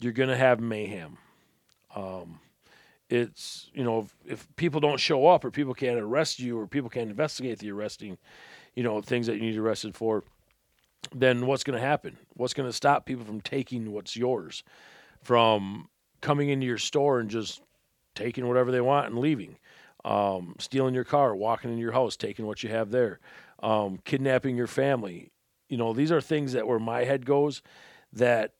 You're 0.00 0.12
going 0.12 0.28
to 0.28 0.36
have 0.36 0.60
mayhem. 0.60 1.18
Um, 1.94 2.40
it's, 3.08 3.70
you 3.72 3.84
know, 3.84 4.00
if, 4.00 4.14
if 4.26 4.56
people 4.56 4.80
don't 4.80 4.98
show 4.98 5.26
up 5.26 5.44
or 5.44 5.50
people 5.50 5.74
can't 5.74 5.98
arrest 5.98 6.40
you 6.40 6.58
or 6.58 6.66
people 6.66 6.90
can't 6.90 7.10
investigate 7.10 7.58
the 7.58 7.70
arresting, 7.70 8.18
you 8.74 8.82
know, 8.82 9.00
things 9.00 9.26
that 9.26 9.36
you 9.36 9.42
need 9.42 9.56
arrested 9.56 9.94
for, 9.94 10.24
then 11.12 11.46
what's 11.46 11.64
going 11.64 11.78
to 11.78 11.84
happen? 11.84 12.16
What's 12.34 12.54
going 12.54 12.68
to 12.68 12.72
stop 12.72 13.06
people 13.06 13.24
from 13.24 13.40
taking 13.40 13.92
what's 13.92 14.16
yours, 14.16 14.62
from 15.22 15.88
coming 16.20 16.48
into 16.48 16.66
your 16.66 16.78
store 16.78 17.20
and 17.20 17.30
just 17.30 17.62
taking 18.14 18.46
whatever 18.46 18.70
they 18.70 18.80
want 18.80 19.08
and 19.08 19.18
leaving, 19.18 19.58
um, 20.04 20.54
stealing 20.58 20.94
your 20.94 21.04
car, 21.04 21.34
walking 21.34 21.70
into 21.70 21.82
your 21.82 21.92
house, 21.92 22.16
taking 22.16 22.46
what 22.46 22.62
you 22.62 22.70
have 22.70 22.90
there, 22.90 23.20
um, 23.62 23.98
kidnapping 24.04 24.56
your 24.56 24.66
family. 24.66 25.30
You 25.68 25.76
know, 25.76 25.92
these 25.92 26.12
are 26.12 26.20
things 26.20 26.52
that 26.52 26.66
where 26.66 26.78
my 26.78 27.04
head 27.04 27.26
goes 27.26 27.62
that 28.12 28.52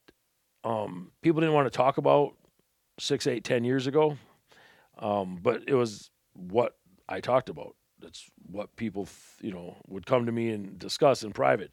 um, 0.65 1.13
people 1.23 1.41
didn't 1.41 1.55
want 1.55 1.71
to 1.71 1.77
talk 1.77 1.99
about 1.99 2.35
six, 2.99 3.27
eight, 3.27 3.45
ten 3.45 3.65
years 3.65 3.87
ago, 3.87 4.17
um, 4.99 5.39
but 5.43 5.63
it 5.67 5.75
was 5.75 6.11
what 6.35 6.77
I 7.09 7.21
talked 7.21 7.49
about 7.49 7.77
that's 8.05 8.31
what 8.51 8.75
people 8.77 9.09
you 9.41 9.51
know 9.51 9.77
would 9.89 10.07
come 10.07 10.27
to 10.27 10.33
me 10.33 10.51
and 10.51 10.79
discuss 10.79 11.23
in 11.23 11.33
private. 11.33 11.73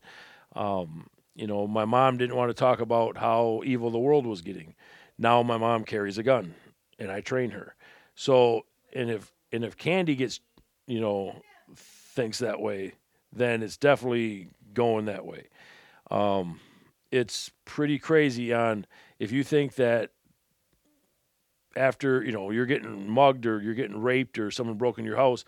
Um, 0.56 1.08
you 1.36 1.48
know, 1.48 1.68
my 1.68 1.86
mom 1.86 2.18
didn't 2.18 2.36
want 2.36 2.50
to 2.50 2.54
talk 2.54 2.82
about 2.82 3.18
how 3.18 3.62
evil 3.66 3.90
the 3.90 4.00
world 4.00 4.26
was 4.26 4.42
getting. 4.42 4.76
Now 5.18 5.44
my 5.44 5.58
mom 5.58 5.84
carries 5.84 6.18
a 6.18 6.24
gun, 6.24 6.56
and 7.00 7.12
I 7.12 7.22
train 7.22 7.52
her. 7.52 7.76
So, 8.16 8.66
and 8.94 9.10
if 9.10 9.32
and 9.52 9.64
if 9.64 9.78
Candy 9.78 10.16
gets, 10.16 10.40
you 10.88 11.00
know, 11.00 11.42
thinks 11.76 12.40
that 12.40 12.60
way, 12.60 12.94
then 13.34 13.64
it's 13.64 13.78
definitely 13.78 14.50
going 14.74 15.06
that 15.06 15.26
way. 15.26 15.48
Um, 16.10 16.60
it's 17.12 17.52
pretty 17.66 18.00
crazy 18.00 18.54
on 18.54 18.86
if 19.20 19.32
you 19.32 19.44
think 19.44 19.76
that 19.76 20.12
after 21.76 22.24
you 22.24 22.32
know 22.32 22.52
you're 22.52 22.66
getting 22.66 23.10
mugged 23.10 23.46
or 23.46 23.62
you're 23.62 23.74
getting 23.74 24.02
raped 24.02 24.38
or 24.38 24.52
someone 24.52 24.78
broke 24.78 25.00
in 25.00 25.06
your 25.06 25.16
house 25.16 25.46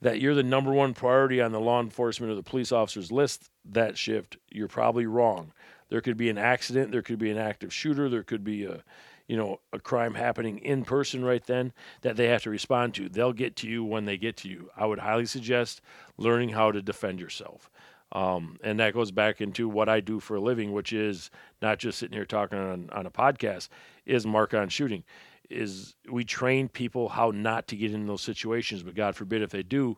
that 0.00 0.20
you're 0.20 0.34
the 0.34 0.42
number 0.42 0.72
one 0.72 0.94
priority 0.94 1.40
on 1.40 1.52
the 1.52 1.60
law 1.60 1.80
enforcement 1.80 2.30
or 2.30 2.34
the 2.34 2.42
police 2.42 2.72
officers 2.72 3.10
list 3.10 3.50
that 3.72 3.98
shift, 3.98 4.36
you're 4.50 4.68
probably 4.68 5.06
wrong. 5.06 5.52
There 5.88 6.00
could 6.00 6.16
be 6.16 6.30
an 6.30 6.38
accident, 6.38 6.92
there 6.92 7.02
could 7.02 7.18
be 7.18 7.30
an 7.30 7.38
active 7.38 7.72
shooter, 7.72 8.08
there 8.08 8.22
could 8.22 8.44
be 8.44 8.64
a 8.64 8.82
you 9.26 9.36
know 9.36 9.60
a 9.72 9.78
crime 9.78 10.14
happening 10.14 10.58
in 10.58 10.84
person 10.84 11.22
right 11.22 11.44
then 11.44 11.72
that 12.00 12.16
they 12.16 12.28
have 12.28 12.42
to 12.42 12.50
respond 12.50 12.94
to. 12.94 13.08
They'll 13.08 13.32
get 13.32 13.56
to 13.56 13.68
you 13.68 13.84
when 13.84 14.04
they 14.04 14.16
get 14.16 14.36
to 14.38 14.48
you. 14.48 14.70
I 14.76 14.86
would 14.86 14.98
highly 14.98 15.26
suggest 15.26 15.80
learning 16.16 16.50
how 16.50 16.72
to 16.72 16.82
defend 16.82 17.20
yourself. 17.20 17.70
Um, 18.12 18.56
and 18.62 18.80
that 18.80 18.94
goes 18.94 19.10
back 19.10 19.42
into 19.42 19.68
what 19.68 19.90
I 19.90 20.00
do 20.00 20.18
for 20.18 20.36
a 20.36 20.40
living, 20.40 20.72
which 20.72 20.94
is 20.94 21.30
not 21.60 21.78
just 21.78 21.98
sitting 21.98 22.16
here 22.16 22.24
talking 22.24 22.58
on, 22.58 22.88
on 22.90 23.04
a 23.04 23.10
podcast, 23.10 23.68
is 24.06 24.24
Marcon 24.24 24.70
shooting 24.70 25.04
is 25.50 25.94
we 26.10 26.24
train 26.24 26.68
people 26.68 27.08
how 27.08 27.30
not 27.30 27.66
to 27.68 27.76
get 27.76 27.92
in 27.92 28.06
those 28.06 28.22
situations, 28.22 28.82
but 28.82 28.94
God 28.94 29.16
forbid 29.16 29.42
if 29.42 29.50
they 29.50 29.62
do, 29.62 29.96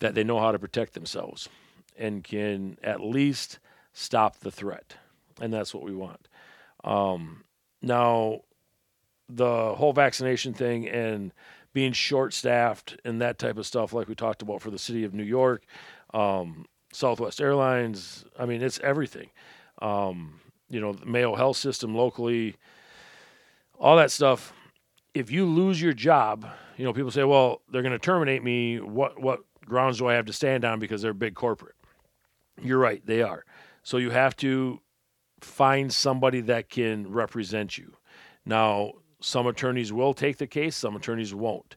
that 0.00 0.14
they 0.14 0.24
know 0.24 0.38
how 0.38 0.52
to 0.52 0.58
protect 0.58 0.94
themselves 0.94 1.48
and 1.96 2.24
can 2.24 2.78
at 2.82 3.00
least 3.00 3.58
stop 3.92 4.40
the 4.40 4.50
threat. 4.50 4.96
And 5.40 5.52
that's 5.52 5.74
what 5.74 5.82
we 5.82 5.94
want. 5.94 6.28
Um, 6.84 7.44
now, 7.82 8.40
the 9.28 9.74
whole 9.74 9.92
vaccination 9.92 10.54
thing 10.54 10.88
and 10.88 11.32
being 11.72 11.92
short 11.92 12.34
staffed 12.34 12.96
and 13.04 13.20
that 13.20 13.38
type 13.38 13.56
of 13.58 13.66
stuff, 13.66 13.92
like 13.92 14.08
we 14.08 14.14
talked 14.14 14.42
about 14.42 14.62
for 14.62 14.70
the 14.70 14.78
city 14.78 15.04
of 15.04 15.14
New 15.14 15.24
York, 15.24 15.64
um, 16.12 16.66
Southwest 16.92 17.40
Airlines, 17.40 18.24
I 18.38 18.46
mean, 18.46 18.62
it's 18.62 18.78
everything. 18.80 19.30
um, 19.82 20.40
you 20.68 20.80
know, 20.80 20.92
the 20.92 21.06
Mayo 21.06 21.34
Health 21.34 21.56
System 21.56 21.94
locally, 21.94 22.56
all 23.78 23.96
that 23.96 24.10
stuff. 24.10 24.52
If 25.14 25.30
you 25.30 25.46
lose 25.46 25.80
your 25.80 25.92
job, 25.92 26.46
you 26.76 26.84
know, 26.84 26.92
people 26.92 27.10
say, 27.10 27.24
well, 27.24 27.60
they're 27.70 27.82
going 27.82 27.92
to 27.92 27.98
terminate 27.98 28.42
me. 28.42 28.80
What, 28.80 29.20
what 29.20 29.40
grounds 29.64 29.98
do 29.98 30.08
I 30.08 30.14
have 30.14 30.26
to 30.26 30.32
stand 30.32 30.64
on 30.64 30.80
because 30.80 31.02
they're 31.02 31.14
big 31.14 31.34
corporate? 31.34 31.74
You're 32.62 32.78
right, 32.78 33.04
they 33.04 33.22
are. 33.22 33.44
So 33.82 33.96
you 33.96 34.10
have 34.10 34.36
to 34.36 34.80
find 35.40 35.92
somebody 35.92 36.40
that 36.42 36.68
can 36.68 37.10
represent 37.10 37.76
you. 37.76 37.96
Now, 38.46 38.92
some 39.20 39.46
attorneys 39.46 39.92
will 39.92 40.14
take 40.14 40.38
the 40.38 40.46
case, 40.46 40.76
some 40.76 40.96
attorneys 40.96 41.34
won't. 41.34 41.76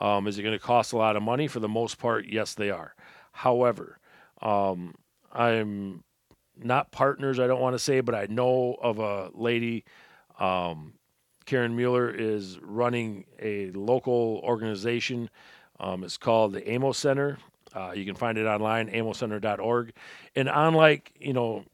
Um, 0.00 0.26
is 0.26 0.38
it 0.38 0.42
going 0.42 0.58
to 0.58 0.64
cost 0.64 0.92
a 0.92 0.96
lot 0.96 1.16
of 1.16 1.22
money? 1.22 1.48
For 1.48 1.60
the 1.60 1.68
most 1.68 1.98
part, 1.98 2.26
yes, 2.26 2.54
they 2.54 2.70
are. 2.70 2.94
However, 3.32 3.98
um, 4.42 4.94
I'm 5.32 6.04
not 6.56 6.92
partners, 6.92 7.38
I 7.38 7.46
don't 7.46 7.60
want 7.60 7.74
to 7.74 7.78
say, 7.78 8.00
but 8.00 8.14
I 8.14 8.26
know 8.28 8.76
of 8.80 8.98
a 8.98 9.30
lady, 9.34 9.84
um, 10.38 10.94
Karen 11.44 11.76
Mueller, 11.76 12.10
is 12.10 12.58
running 12.62 13.24
a 13.40 13.70
local 13.72 14.40
organization. 14.42 15.30
Um, 15.78 16.04
it's 16.04 16.16
called 16.16 16.52
the 16.52 16.70
Amos 16.70 16.98
Center. 16.98 17.38
Uh, 17.76 17.92
you 17.94 18.06
can 18.06 18.14
find 18.14 18.38
it 18.38 18.46
online, 18.46 18.88
amoscenter.org. 18.88 19.92
And 20.34 20.48
unlike, 20.52 21.12
you 21.20 21.34
know, 21.34 21.64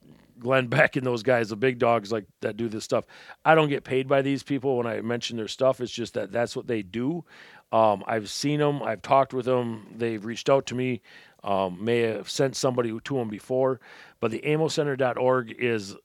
Glenn 0.40 0.66
Beck 0.68 0.96
and 0.96 1.06
those 1.06 1.22
guys, 1.22 1.50
the 1.50 1.56
big 1.56 1.78
dogs 1.78 2.10
like 2.10 2.26
that 2.40 2.56
do 2.56 2.68
this 2.68 2.84
stuff. 2.84 3.04
I 3.44 3.54
don't 3.54 3.68
get 3.68 3.84
paid 3.84 4.08
by 4.08 4.22
these 4.22 4.42
people 4.42 4.76
when 4.76 4.86
I 4.86 5.00
mention 5.00 5.36
their 5.36 5.48
stuff. 5.48 5.80
It's 5.80 5.92
just 5.92 6.14
that 6.14 6.32
that's 6.32 6.56
what 6.56 6.66
they 6.66 6.82
do. 6.82 7.24
Um, 7.70 8.02
I've 8.06 8.28
seen 8.28 8.58
them. 8.58 8.82
I've 8.82 9.00
talked 9.00 9.32
with 9.32 9.46
them. 9.46 9.86
They've 9.96 10.22
reached 10.22 10.50
out 10.50 10.66
to 10.66 10.74
me. 10.74 11.00
Um, 11.44 11.84
may 11.84 12.00
have 12.00 12.28
sent 12.28 12.56
somebody 12.56 12.96
to 12.96 13.14
them 13.16 13.28
before, 13.28 13.80
but 14.20 14.30
the 14.30 14.40
amoscenter.org 14.40 15.54
is 15.58 15.96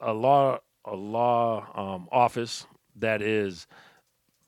a 0.00 0.12
law 0.12 0.58
a 0.84 0.96
law 0.96 1.64
um, 1.74 2.08
office 2.10 2.66
that 2.96 3.22
is 3.22 3.66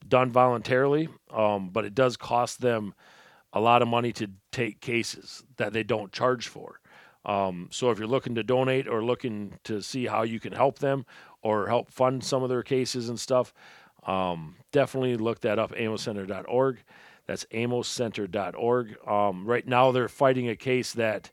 done 0.06 0.30
voluntarily, 0.30 1.08
um, 1.32 1.70
but 1.70 1.84
it 1.84 1.94
does 1.94 2.16
cost 2.16 2.61
them 2.61 2.92
a 3.54 3.61
lot 3.61 3.80
of 3.80 3.88
money 3.88 4.12
to 4.12 4.28
take 4.52 4.80
cases 4.80 5.44
that 5.56 5.73
they 5.73 5.82
don't 5.82 6.12
charge 6.12 6.49
for. 6.49 6.80
Um, 7.25 7.68
so 7.70 7.90
if 7.90 7.99
you're 7.99 8.06
looking 8.06 8.34
to 8.34 8.42
donate 8.42 8.87
or 8.87 9.02
looking 9.02 9.58
to 9.64 9.80
see 9.80 10.06
how 10.06 10.23
you 10.23 10.38
can 10.38 10.52
help 10.52 10.80
them 10.80 11.06
or 11.40 11.68
help 11.68 11.90
fund 11.90 12.23
some 12.23 12.42
of 12.42 12.50
their 12.50 12.62
cases 12.62 13.08
and 13.08 13.18
stuff, 13.18 13.54
um, 14.06 14.56
definitely 14.73 15.16
look 15.16 15.40
that 15.40 15.58
up, 15.58 15.73
amoscenter.org. 15.73 16.82
That's 17.26 17.46
amoscenter.org. 17.46 19.08
Um, 19.08 19.46
right 19.46 19.66
now, 19.66 19.92
they're 19.92 20.08
fighting 20.08 20.49
a 20.49 20.56
case 20.56 20.92
that 20.92 21.30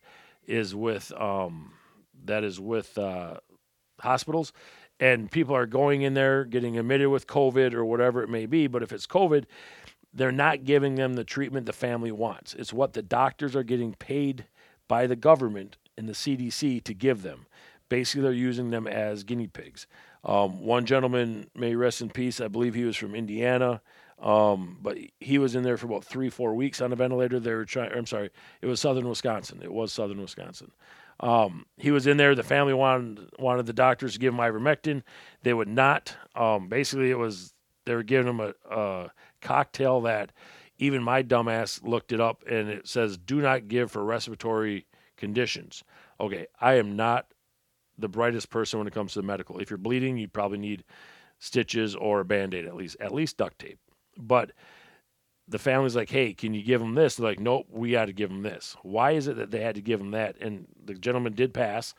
is 0.48 0.74
with 0.74 1.12
um, 1.20 1.74
that 2.24 2.44
is 2.46 2.60
with 2.60 2.98
uh, 2.98 3.38
hospitals, 4.00 4.54
and 5.02 5.30
people 5.30 5.56
are 5.56 5.66
going 5.66 6.04
in 6.04 6.14
there 6.14 6.46
getting 6.46 6.78
admitted 6.78 7.10
with 7.10 7.28
COVID 7.28 7.74
or 7.74 7.84
whatever 7.84 8.24
it 8.24 8.30
may 8.30 8.46
be. 8.46 8.68
But 8.68 8.84
if 8.84 8.94
it's 8.94 9.06
COVID, 9.06 9.46
they're 10.14 10.32
not 10.32 10.66
giving 10.66 10.96
them 10.96 11.14
the 11.14 11.24
treatment 11.24 11.66
the 11.66 11.74
family 11.74 12.12
wants. 12.12 12.54
It's 12.54 12.74
what 12.74 12.94
the 12.94 13.02
doctors 13.02 13.56
are 13.56 13.64
getting 13.64 13.94
paid 13.94 14.46
by 14.88 15.08
the 15.08 15.16
government 15.16 15.78
and 15.98 16.08
the 16.08 16.14
CDC 16.14 16.84
to 16.84 16.94
give 16.94 17.22
them. 17.22 17.46
Basically, 17.90 18.22
they're 18.22 18.32
using 18.34 18.70
them 18.70 18.88
as 18.88 19.24
guinea 19.24 19.48
pigs. 19.48 19.88
Um, 20.24 20.64
one 20.66 20.86
gentleman, 20.86 21.50
may 21.56 21.76
rest 21.76 22.02
in 22.02 22.10
peace, 22.10 22.40
I 22.40 22.48
believe 22.48 22.74
he 22.74 22.84
was 22.84 22.96
from 22.96 23.16
Indiana, 23.16 23.82
um, 24.22 24.78
but 24.82 24.98
he 25.20 25.40
was 25.40 25.56
in 25.56 25.64
there 25.64 25.78
for 25.78 25.88
about 25.88 26.06
three, 26.06 26.30
four 26.30 26.54
weeks 26.54 26.80
on 26.80 26.94
a 26.94 26.96
ventilator. 26.96 27.40
They 27.40 27.54
were 27.54 27.66
trying, 27.66 27.92
I'm 27.92 28.06
sorry, 28.06 28.30
it 28.62 28.68
was 28.68 28.80
southern 28.80 29.10
Wisconsin. 29.10 29.62
It 29.64 29.74
was 29.74 29.92
southern 29.92 30.22
Wisconsin. 30.22 30.72
Um, 31.20 31.66
he 31.78 31.92
was 31.92 32.08
in 32.08 32.18
there. 32.18 32.36
The 32.36 32.44
family 32.44 32.74
wanted 32.74 33.30
wanted 33.40 33.66
the 33.66 33.74
doctors 33.74 34.14
to 34.14 34.20
give 34.20 34.34
him 34.34 34.40
ivermectin. 34.40 35.04
They 35.44 35.54
would 35.54 35.68
not. 35.68 36.16
Um, 36.36 36.68
basically, 36.68 37.12
it 37.12 37.18
was 37.18 37.54
they 37.86 37.96
were 37.96 38.04
giving 38.04 38.28
him 38.28 38.40
a, 38.40 38.54
a 38.70 39.12
cocktail 39.42 40.02
that 40.02 40.32
even 40.78 41.04
my 41.04 41.22
dumbass 41.22 41.84
looked 41.84 42.12
it 42.12 42.20
up, 42.20 42.44
and 42.50 42.70
it 42.70 42.88
says 42.88 43.18
do 43.18 43.42
not 43.42 43.68
give 43.68 43.92
for 43.92 44.04
respiratory 44.04 44.88
conditions. 45.18 45.84
Okay, 46.20 46.48
I 46.60 46.76
am 46.76 46.96
not 46.96 47.28
the 47.98 48.10
brightest 48.10 48.50
person 48.50 48.80
when 48.80 48.88
it 48.88 48.94
comes 48.94 49.14
to 49.14 49.20
the 49.20 49.28
medical. 49.28 49.60
If 49.60 49.70
you're 49.70 49.78
bleeding, 49.78 50.18
you 50.18 50.28
probably 50.28 50.58
need 50.58 50.84
stitches 51.40 51.96
or 51.96 52.20
a 52.20 52.26
band-aid 52.26 52.66
at 52.66 52.76
least, 52.76 52.98
at 53.00 53.14
least 53.14 53.38
duct 53.38 53.60
tape. 53.60 53.80
But 54.18 54.52
the 55.48 55.60
family's 55.60 55.96
like, 55.96 56.10
"Hey, 56.10 56.34
can 56.34 56.54
you 56.54 56.64
give 56.64 56.82
him 56.82 56.96
this?" 56.96 57.16
They're 57.16 57.28
like, 57.28 57.40
"Nope, 57.40 57.68
we 57.70 57.92
got 57.92 58.06
to 58.06 58.14
give 58.14 58.32
him 58.32 58.42
this." 58.42 58.76
Why 58.84 59.12
is 59.12 59.28
it 59.28 59.38
that 59.38 59.52
they 59.52 59.62
had 59.62 59.76
to 59.76 59.82
give 59.82 60.00
him 60.00 60.12
that? 60.12 60.38
And 60.40 60.68
the 60.84 60.94
gentleman 60.94 61.34
did 61.34 61.54
pass. 61.54 61.94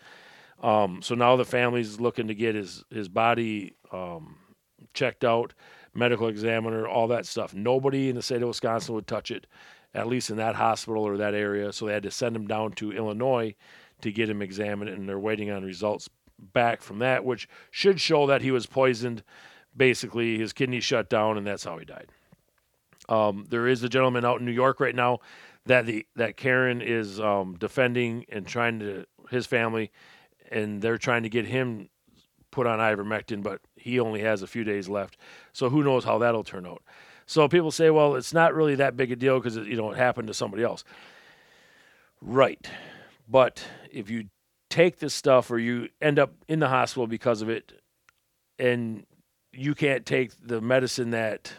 Um, 0.60 1.02
so 1.02 1.14
now 1.14 1.36
the 1.36 1.44
family's 1.44 2.00
looking 2.00 2.28
to 2.28 2.34
get 2.34 2.54
his 2.54 2.84
his 2.90 3.08
body 3.08 3.74
um, 3.92 4.38
checked 4.94 5.24
out, 5.24 5.54
medical 5.94 6.28
examiner, 6.28 6.86
all 6.86 7.08
that 7.08 7.26
stuff. 7.26 7.54
Nobody 7.54 8.08
in 8.08 8.16
the 8.16 8.22
state 8.22 8.42
of 8.42 8.48
Wisconsin 8.48 8.94
would 8.94 9.06
touch 9.06 9.30
it 9.30 9.46
at 9.94 10.06
least 10.06 10.30
in 10.30 10.36
that 10.36 10.54
hospital 10.54 11.06
or 11.06 11.16
that 11.16 11.34
area. 11.34 11.72
So 11.72 11.86
they 11.86 11.92
had 11.92 12.02
to 12.04 12.10
send 12.10 12.34
him 12.34 12.46
down 12.46 12.72
to 12.72 12.92
Illinois 12.92 13.54
to 14.00 14.12
get 14.12 14.28
him 14.28 14.42
examined, 14.42 14.90
and 14.90 15.08
they're 15.08 15.18
waiting 15.18 15.50
on 15.50 15.64
results 15.64 16.08
back 16.38 16.82
from 16.82 16.98
that, 17.00 17.24
which 17.24 17.48
should 17.70 18.00
show 18.00 18.26
that 18.26 18.42
he 18.42 18.50
was 18.50 18.66
poisoned. 18.66 19.22
Basically, 19.76 20.38
his 20.38 20.52
kidneys 20.52 20.84
shut 20.84 21.08
down, 21.08 21.38
and 21.38 21.46
that's 21.46 21.64
how 21.64 21.78
he 21.78 21.84
died. 21.84 22.08
Um, 23.08 23.46
there 23.48 23.68
is 23.68 23.82
a 23.82 23.88
gentleman 23.88 24.24
out 24.24 24.40
in 24.40 24.46
New 24.46 24.52
York 24.52 24.80
right 24.80 24.94
now 24.94 25.20
that 25.66 25.86
the 25.86 26.06
that 26.16 26.36
Karen 26.36 26.80
is 26.82 27.20
um, 27.20 27.56
defending 27.58 28.24
and 28.28 28.46
trying 28.46 28.80
to 28.80 29.06
his 29.30 29.46
family, 29.46 29.90
and 30.50 30.82
they're 30.82 30.98
trying 30.98 31.22
to 31.22 31.28
get 31.28 31.46
him 31.46 31.88
put 32.52 32.68
on 32.68 32.78
ivermectin, 32.78 33.42
but 33.42 33.60
he 33.74 33.98
only 33.98 34.20
has 34.20 34.42
a 34.42 34.46
few 34.46 34.62
days 34.62 34.88
left. 34.88 35.16
So 35.52 35.68
who 35.68 35.82
knows 35.82 36.04
how 36.04 36.18
that'll 36.18 36.44
turn 36.44 36.64
out. 36.66 36.82
So 37.26 37.48
people 37.48 37.72
say, 37.72 37.90
well, 37.90 38.14
it's 38.14 38.32
not 38.32 38.54
really 38.54 38.76
that 38.76 38.96
big 38.96 39.10
a 39.10 39.16
deal 39.16 39.40
because 39.40 39.56
you 39.56 39.76
know 39.76 39.90
it 39.90 39.98
happened 39.98 40.28
to 40.28 40.34
somebody 40.34 40.62
else. 40.62 40.84
Right. 42.20 42.70
But 43.28 43.64
if 43.90 44.10
you 44.10 44.26
take 44.70 44.98
this 44.98 45.14
stuff 45.14 45.50
or 45.50 45.58
you 45.58 45.88
end 46.00 46.18
up 46.18 46.32
in 46.46 46.60
the 46.60 46.68
hospital 46.68 47.06
because 47.06 47.42
of 47.42 47.48
it 47.48 47.72
and 48.58 49.04
you 49.52 49.74
can't 49.74 50.06
take 50.06 50.32
the 50.46 50.60
medicine 50.60 51.10
that 51.10 51.52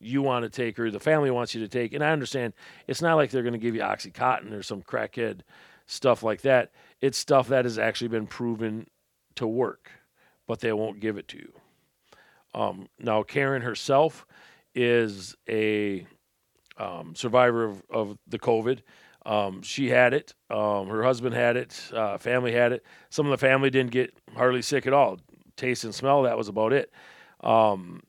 you 0.00 0.22
want 0.22 0.44
to 0.44 0.50
take 0.50 0.78
or 0.78 0.90
the 0.90 1.00
family 1.00 1.30
wants 1.30 1.54
you 1.54 1.60
to 1.60 1.68
take, 1.68 1.92
and 1.92 2.02
I 2.02 2.10
understand 2.10 2.52
it's 2.86 3.02
not 3.02 3.16
like 3.16 3.30
they're 3.30 3.42
going 3.42 3.52
to 3.52 3.58
give 3.58 3.74
you 3.74 3.82
Oxycontin 3.82 4.52
or 4.52 4.62
some 4.62 4.82
crackhead 4.82 5.40
stuff 5.86 6.22
like 6.22 6.42
that. 6.42 6.70
It's 7.00 7.18
stuff 7.18 7.48
that 7.48 7.64
has 7.64 7.78
actually 7.78 8.08
been 8.08 8.26
proven 8.26 8.86
to 9.36 9.46
work, 9.46 9.90
but 10.48 10.58
they 10.58 10.72
won't 10.72 10.98
give 10.98 11.16
it 11.16 11.28
to 11.28 11.36
you. 11.36 11.52
Um, 12.54 12.88
now, 12.98 13.22
Karen 13.22 13.62
herself 13.62 14.26
is 14.74 15.36
a 15.48 16.06
um, 16.78 17.14
survivor 17.14 17.64
of, 17.64 17.82
of 17.90 18.18
the 18.26 18.38
COVID. 18.38 18.80
Um, 19.26 19.62
she 19.62 19.90
had 19.90 20.14
it. 20.14 20.34
Um, 20.50 20.88
her 20.88 21.04
husband 21.04 21.34
had 21.34 21.56
it. 21.56 21.80
Uh, 21.92 22.16
family 22.16 22.52
had 22.52 22.72
it. 22.72 22.84
Some 23.10 23.26
of 23.26 23.30
the 23.30 23.46
family 23.46 23.68
didn't 23.68 23.90
get 23.90 24.16
hardly 24.34 24.62
sick 24.62 24.86
at 24.86 24.92
all. 24.92 25.18
Taste 25.56 25.84
and 25.84 25.94
smell, 25.94 26.22
that 26.22 26.38
was 26.38 26.48
about 26.48 26.72
it. 26.72 26.90
Um, 27.40 28.02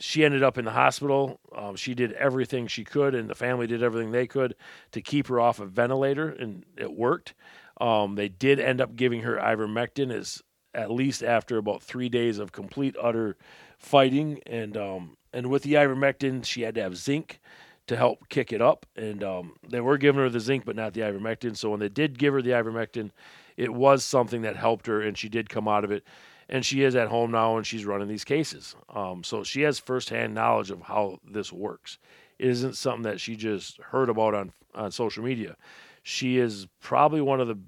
she 0.00 0.24
ended 0.24 0.42
up 0.42 0.58
in 0.58 0.64
the 0.64 0.72
hospital. 0.72 1.38
Um, 1.56 1.76
she 1.76 1.94
did 1.94 2.12
everything 2.14 2.66
she 2.66 2.82
could, 2.82 3.14
and 3.14 3.30
the 3.30 3.34
family 3.34 3.68
did 3.68 3.82
everything 3.82 4.10
they 4.10 4.26
could 4.26 4.56
to 4.90 5.00
keep 5.00 5.28
her 5.28 5.38
off 5.38 5.60
a 5.60 5.66
ventilator, 5.66 6.30
and 6.30 6.64
it 6.76 6.92
worked. 6.92 7.34
They 7.78 8.28
did 8.28 8.58
end 8.58 8.80
up 8.80 8.96
giving 8.96 9.22
her 9.22 9.36
ivermectin 9.36 10.12
as 10.12 10.42
at 10.74 10.90
least 10.90 11.22
after 11.22 11.56
about 11.58 11.82
three 11.82 12.08
days 12.08 12.38
of 12.38 12.52
complete 12.52 12.96
utter 13.00 13.36
fighting, 13.78 14.40
and 14.46 14.76
um, 14.76 15.16
and 15.32 15.48
with 15.48 15.62
the 15.62 15.74
ivermectin, 15.74 16.44
she 16.44 16.62
had 16.62 16.74
to 16.74 16.82
have 16.82 16.96
zinc 16.96 17.40
to 17.86 17.96
help 17.96 18.28
kick 18.28 18.52
it 18.52 18.62
up. 18.62 18.86
And 18.96 19.22
um, 19.22 19.56
they 19.68 19.80
were 19.80 19.98
giving 19.98 20.20
her 20.20 20.30
the 20.30 20.40
zinc, 20.40 20.64
but 20.64 20.76
not 20.76 20.94
the 20.94 21.02
ivermectin. 21.02 21.56
So 21.56 21.70
when 21.70 21.80
they 21.80 21.88
did 21.88 22.18
give 22.18 22.32
her 22.32 22.42
the 22.42 22.50
ivermectin, 22.50 23.10
it 23.56 23.72
was 23.72 24.04
something 24.04 24.42
that 24.42 24.56
helped 24.56 24.86
her, 24.86 25.02
and 25.02 25.16
she 25.16 25.28
did 25.28 25.48
come 25.50 25.68
out 25.68 25.84
of 25.84 25.90
it. 25.90 26.04
And 26.48 26.64
she 26.64 26.82
is 26.82 26.94
at 26.94 27.08
home 27.08 27.30
now, 27.30 27.56
and 27.56 27.66
she's 27.66 27.86
running 27.86 28.08
these 28.08 28.24
cases. 28.24 28.76
Um, 28.94 29.24
so 29.24 29.44
she 29.44 29.62
has 29.62 29.78
firsthand 29.78 30.34
knowledge 30.34 30.70
of 30.70 30.82
how 30.82 31.20
this 31.26 31.52
works. 31.52 31.98
It 32.38 32.48
isn't 32.48 32.76
something 32.76 33.02
that 33.02 33.20
she 33.20 33.36
just 33.36 33.78
heard 33.80 34.08
about 34.08 34.34
on 34.34 34.52
on 34.74 34.90
social 34.90 35.22
media. 35.22 35.56
She 36.02 36.38
is 36.38 36.66
probably 36.80 37.20
one 37.20 37.40
of 37.40 37.48
the 37.48 37.58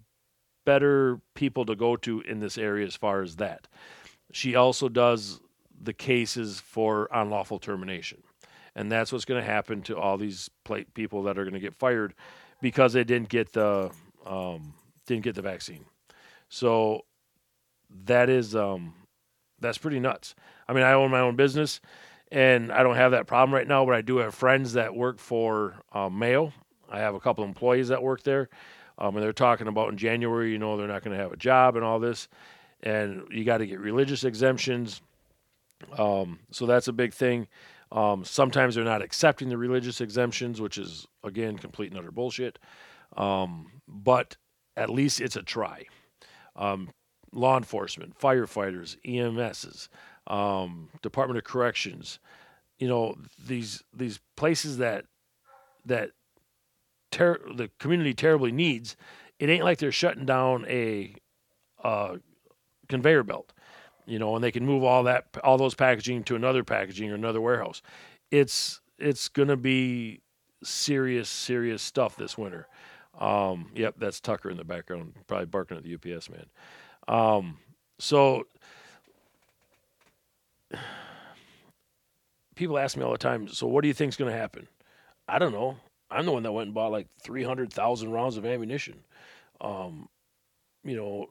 better 0.67 1.19
people 1.35 1.65
to 1.65 1.75
go 1.75 1.97
to 1.97 2.21
in 2.21 2.41
this 2.41 2.59
area 2.59 2.87
as 2.87 2.95
far 2.95 3.23
as 3.23 3.37
that. 3.37 3.69
She 4.33 4.55
also 4.55 4.91
does 4.91 5.41
the 5.81 5.95
cases 5.95 6.61
for 6.61 7.09
unlawful 7.11 7.59
termination 7.59 8.23
and 8.77 8.93
that's 8.93 9.11
what's 9.11 9.25
going 9.25 9.43
to 9.43 9.51
happen 9.51 9.83
to 9.83 9.97
all 9.97 10.19
these 10.19 10.51
people 10.95 11.25
that 11.25 11.39
are 11.39 11.45
going 11.45 11.55
to 11.55 11.61
get 11.61 11.75
fired 11.75 12.15
because 12.61 12.93
they 12.93 13.03
didn't 13.03 13.31
get 13.31 13.53
the 13.55 13.91
um, 14.27 14.75
didn't 15.07 15.25
get 15.25 15.35
the 15.35 15.43
vaccine. 15.43 15.87
So 16.51 17.07
that 18.05 18.29
is 18.29 18.55
um, 18.55 18.95
that's 19.59 19.79
pretty 19.79 19.99
nuts. 19.99 20.35
I 20.69 20.75
mean, 20.75 20.85
I 20.85 20.93
own 20.93 21.11
my 21.11 21.21
own 21.21 21.37
business, 21.37 21.81
and 22.31 22.71
I 22.71 22.83
don't 22.83 22.97
have 22.97 23.13
that 23.13 23.27
problem 23.27 23.55
right 23.55 23.67
now, 23.67 23.85
but 23.87 23.95
I 23.95 24.03
do 24.03 24.19
have 24.19 24.35
friends 24.35 24.75
that 24.75 24.95
work 24.95 25.19
for 25.19 25.77
um, 25.93 26.19
Mayo. 26.19 26.53
I 26.91 26.99
have 26.99 27.15
a 27.15 27.21
couple 27.21 27.45
employees 27.45 27.89
that 27.89 28.03
work 28.03 28.23
there, 28.25 28.51
um, 28.99 29.15
and 29.17 29.23
they're 29.23 29.33
talking 29.33 29.69
about 29.69 29.91
in 29.91 29.97
January, 29.97 30.53
you 30.53 30.59
know, 30.59 30.77
they're 30.77 30.89
not 30.89 31.03
going 31.05 31.17
to 31.17 31.23
have 31.23 31.33
a 31.33 31.37
job 31.37 31.77
and 31.77 31.85
all 31.85 31.99
this. 31.99 32.29
and 32.83 33.23
you 33.31 33.45
got 33.45 33.59
to 33.59 33.67
get 33.67 33.81
religious 33.81 34.25
exemptions. 34.25 35.01
Um, 35.99 36.41
so 36.51 36.67
that's 36.67 36.89
a 36.89 36.93
big 36.93 37.13
thing. 37.13 37.49
Um, 37.93 38.25
sometimes 38.25 38.75
they're 38.75 38.85
not 38.85 39.03
accepting 39.03 39.49
the 39.49 39.57
religious 39.59 40.01
exemptions, 40.01 40.61
which 40.61 40.79
is 40.79 41.07
again 41.23 41.57
complete 41.57 41.91
and 41.91 41.99
utter 41.99 42.11
bullshit. 42.11 42.59
Um, 43.17 43.71
but 43.87 44.37
at 44.77 44.91
least 44.91 45.21
it's 45.21 45.37
a 45.37 45.43
try. 45.43 45.85
Um, 46.57 46.91
law 47.33 47.57
enforcement, 47.57 48.19
firefighters, 48.19 48.97
EMSs, 49.07 49.89
um, 50.27 50.89
Department 51.03 51.39
of 51.39 51.45
Corrections, 51.45 52.19
you 52.79 52.89
know 52.89 53.17
these 53.47 53.83
these 53.95 54.21
places 54.37 54.79
that 54.79 55.07
that 55.85 56.11
ter- 57.11 57.41
the 57.55 57.71
community 57.79 58.15
terribly 58.15 58.53
needs. 58.53 58.97
It 59.39 59.49
ain't 59.49 59.65
like 59.65 59.79
they're 59.79 59.93
shutting 59.93 60.27
down 60.27 60.65
a 60.69 61.15
uh, 61.83 62.17
conveyor 62.89 63.23
belt, 63.25 63.53
you 64.07 64.19
know, 64.19 64.35
and 64.35 64.43
they 64.43 64.53
can 64.53 64.65
move 64.65 64.83
all 64.83 65.05
that 65.05 65.27
all 65.45 65.59
those 65.59 65.75
packaging 65.75 66.25
to 66.25 66.37
another 66.37 66.65
packaging 66.65 67.11
or 67.11 67.15
another 67.15 67.41
warehouse. 67.41 67.83
It's 68.31 68.81
it's 68.99 69.29
gonna 69.29 69.57
be 69.57 70.21
serious 70.63 71.29
serious 71.29 71.83
stuff 71.83 72.17
this 72.17 72.39
winter. 72.39 72.67
Um, 73.19 73.71
yep, 73.75 73.95
that's 73.99 74.21
Tucker 74.21 74.51
in 74.51 74.57
the 74.57 74.65
background, 74.65 75.15
probably 75.27 75.47
barking 75.47 75.77
at 75.77 75.85
the 75.85 75.95
UPS 75.95 76.29
man. 76.29 76.47
Um, 77.09 77.59
so 77.99 78.47
people 82.55 82.79
ask 82.79 82.97
me 82.97 83.05
all 83.05 83.13
the 83.13 83.19
time, 83.19 83.49
so 83.49 83.67
what 83.67 83.83
do 83.83 83.89
you 83.89 83.95
think's 83.95 84.17
going 84.17 84.31
to 84.31 84.37
happen? 84.37 84.69
I 85.29 85.39
don't 85.39 85.53
know. 85.53 85.77
I'm 86.11 86.27
the 86.27 86.33
one 86.33 86.43
that 86.45 86.53
went 86.53 86.67
and 86.67 86.75
bought 86.75 86.93
like 86.93 87.09
300,000 87.23 88.11
rounds 88.11 88.37
of 88.37 88.47
ammunition. 88.47 89.05
Um, 89.61 90.09
you 90.85 90.97
know, 90.97 91.27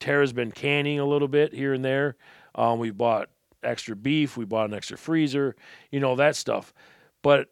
Tara's 0.00 0.32
been 0.32 0.52
canning 0.52 0.98
a 0.98 1.06
little 1.06 1.28
bit 1.28 1.54
here 1.54 1.72
and 1.72 1.84
there. 1.84 2.16
Um, 2.54 2.78
we 2.78 2.90
bought 2.90 3.30
extra 3.62 3.96
beef, 3.96 4.36
we 4.36 4.44
bought 4.44 4.68
an 4.68 4.74
extra 4.74 4.98
freezer, 4.98 5.56
you 5.90 6.00
know, 6.00 6.16
that 6.16 6.36
stuff. 6.36 6.74
But 7.22 7.48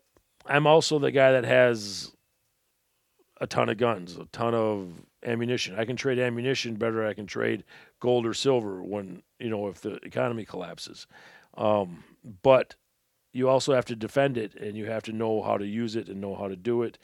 I'm 0.47 0.67
also 0.67 0.99
the 0.99 1.11
guy 1.11 1.33
that 1.33 1.45
has 1.45 2.13
a 3.41 3.47
ton 3.47 3.69
of 3.69 3.79
guns, 3.79 4.17
a 4.17 4.27
ton 4.27 4.55
of 4.55 4.89
ammunition. 5.25 5.79
I 5.79 5.85
can 5.85 5.97
trade 5.97 6.19
ammunition 6.19 6.75
better. 6.77 7.07
I 7.07 7.15
can 7.15 7.27
trade 7.27 7.65
gold 8.01 8.27
or 8.27 8.35
silver 8.35 8.83
when 8.83 9.23
you 9.39 9.51
know 9.51 9.69
if 9.69 9.81
the 9.81 9.95
economy 10.05 10.45
collapses. 10.45 11.07
Um, 11.57 12.05
but 12.43 12.77
you 13.33 13.49
also 13.49 13.75
have 13.75 13.85
to 13.87 13.97
defend 13.97 14.37
it, 14.37 14.55
and 14.55 14.77
you 14.77 14.87
have 14.87 15.03
to 15.05 15.13
know 15.13 15.43
how 15.43 15.57
to 15.57 15.67
use 15.67 15.97
it 15.97 16.09
and 16.09 16.21
know 16.21 16.35
how 16.35 16.49
to 16.49 16.57
do 16.57 16.83
it. 16.83 16.99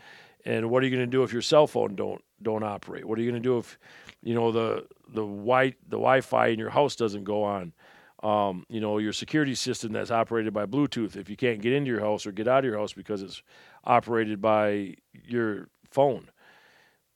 And 0.45 0.71
what 0.71 0.83
are 0.83 0.87
you 0.87 0.95
going 0.95 1.09
to 1.09 1.11
do 1.11 1.23
if 1.23 1.33
your 1.33 1.43
cell 1.43 1.67
phone 1.67 1.95
don't 1.95 2.23
don't 2.43 2.63
operate? 2.63 3.05
What 3.05 3.19
are 3.19 3.23
you 3.23 3.31
going 3.31 3.43
to 3.43 3.49
do 3.49 3.59
if 3.59 3.79
you 4.23 4.35
know 4.35 4.53
the 4.53 4.87
the 5.09 5.23
wi 5.23 5.75
the 5.89 5.97
Wi-Fi 5.97 6.49
in 6.49 6.59
your 6.59 6.71
house 6.71 6.97
doesn't 6.97 7.25
go 7.25 7.43
on? 7.43 7.73
Um, 8.23 8.67
you 8.69 8.81
know 8.81 8.99
your 8.99 9.13
security 9.13 9.55
system 9.55 9.93
that's 9.93 10.11
operated 10.11 10.53
by 10.53 10.67
Bluetooth. 10.67 11.17
If 11.17 11.29
you 11.29 11.37
can't 11.37 11.61
get 11.61 11.73
into 11.73 11.91
your 11.91 12.01
house 12.01 12.27
or 12.27 12.33
get 12.33 12.49
out 12.49 12.61
of 12.61 12.65
your 12.65 12.79
house 12.79 12.93
because 12.93 13.23
it's 13.23 13.43
operated 13.85 14.41
by 14.41 14.97
your 15.13 15.69
phone, 15.91 16.31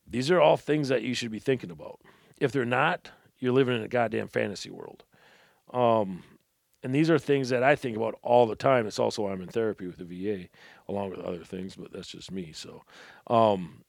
these 0.07 0.31
are 0.31 0.41
all 0.41 0.57
things 0.57 0.89
that 0.89 1.03
you 1.03 1.15
should 1.15 1.31
be 1.31 1.39
thinking 1.39 1.71
about. 1.71 2.01
If 2.41 2.53
they're 2.53 2.65
not, 2.65 3.11
you're 3.39 3.53
living 3.53 3.77
in 3.77 3.83
a 3.83 3.89
goddamn 3.89 4.29
fantasy 4.29 4.71
world. 4.71 5.05
Um, 5.73 6.23
and 6.83 6.95
these 6.95 7.11
are 7.11 7.19
things 7.19 7.51
that 7.51 7.63
I 7.63 7.77
think 7.77 7.97
about 7.97 8.19
all 8.23 8.47
the 8.47 8.57
time. 8.57 8.87
It's 8.87 8.99
also 8.99 9.23
why 9.23 9.33
I'm 9.33 9.41
in 9.41 9.49
therapy 9.49 9.87
with 9.87 9.99
the 9.99 10.05
VA, 10.05 10.49
along 10.89 11.11
with 11.11 11.21
other 11.21 11.45
things, 11.45 11.77
but 11.77 11.93
that's 11.93 12.09
just 12.09 12.33
me. 12.33 12.53
So, 12.53 12.83
um, 13.29 13.83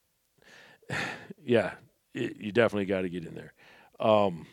yeah, 1.45 1.71
it, 2.13 2.37
you 2.37 2.51
definitely 2.51 2.85
got 2.85 3.01
to 3.01 3.09
get 3.09 3.25
in 3.25 3.35
there. 3.35 3.53
Um, 3.99 4.45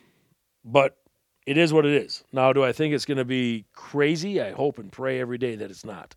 but 0.65 0.97
it 1.45 1.57
is 1.57 1.73
what 1.73 1.85
it 1.85 1.93
is. 1.93 2.23
Now, 2.31 2.53
do 2.53 2.63
I 2.63 2.71
think 2.71 2.93
it's 2.93 3.05
going 3.05 3.17
to 3.17 3.25
be 3.25 3.65
crazy? 3.73 4.41
I 4.41 4.51
hope 4.51 4.79
and 4.79 4.91
pray 4.91 5.19
every 5.19 5.37
day 5.37 5.55
that 5.55 5.69
it's 5.69 5.85
not. 5.85 6.15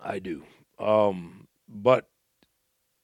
I 0.00 0.18
do. 0.18 0.44
Um, 0.78 1.46
but 1.68 2.08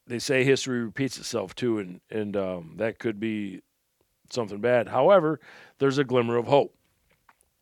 they 0.06 0.18
say 0.18 0.44
history 0.44 0.82
repeats 0.82 1.18
itself 1.18 1.54
too, 1.54 1.78
and 1.78 2.00
and 2.10 2.36
um, 2.36 2.74
that 2.76 2.98
could 2.98 3.20
be 3.20 3.62
something 4.30 4.60
bad. 4.60 4.88
However, 4.88 5.40
there's 5.78 5.98
a 5.98 6.04
glimmer 6.04 6.36
of 6.36 6.46
hope 6.46 6.74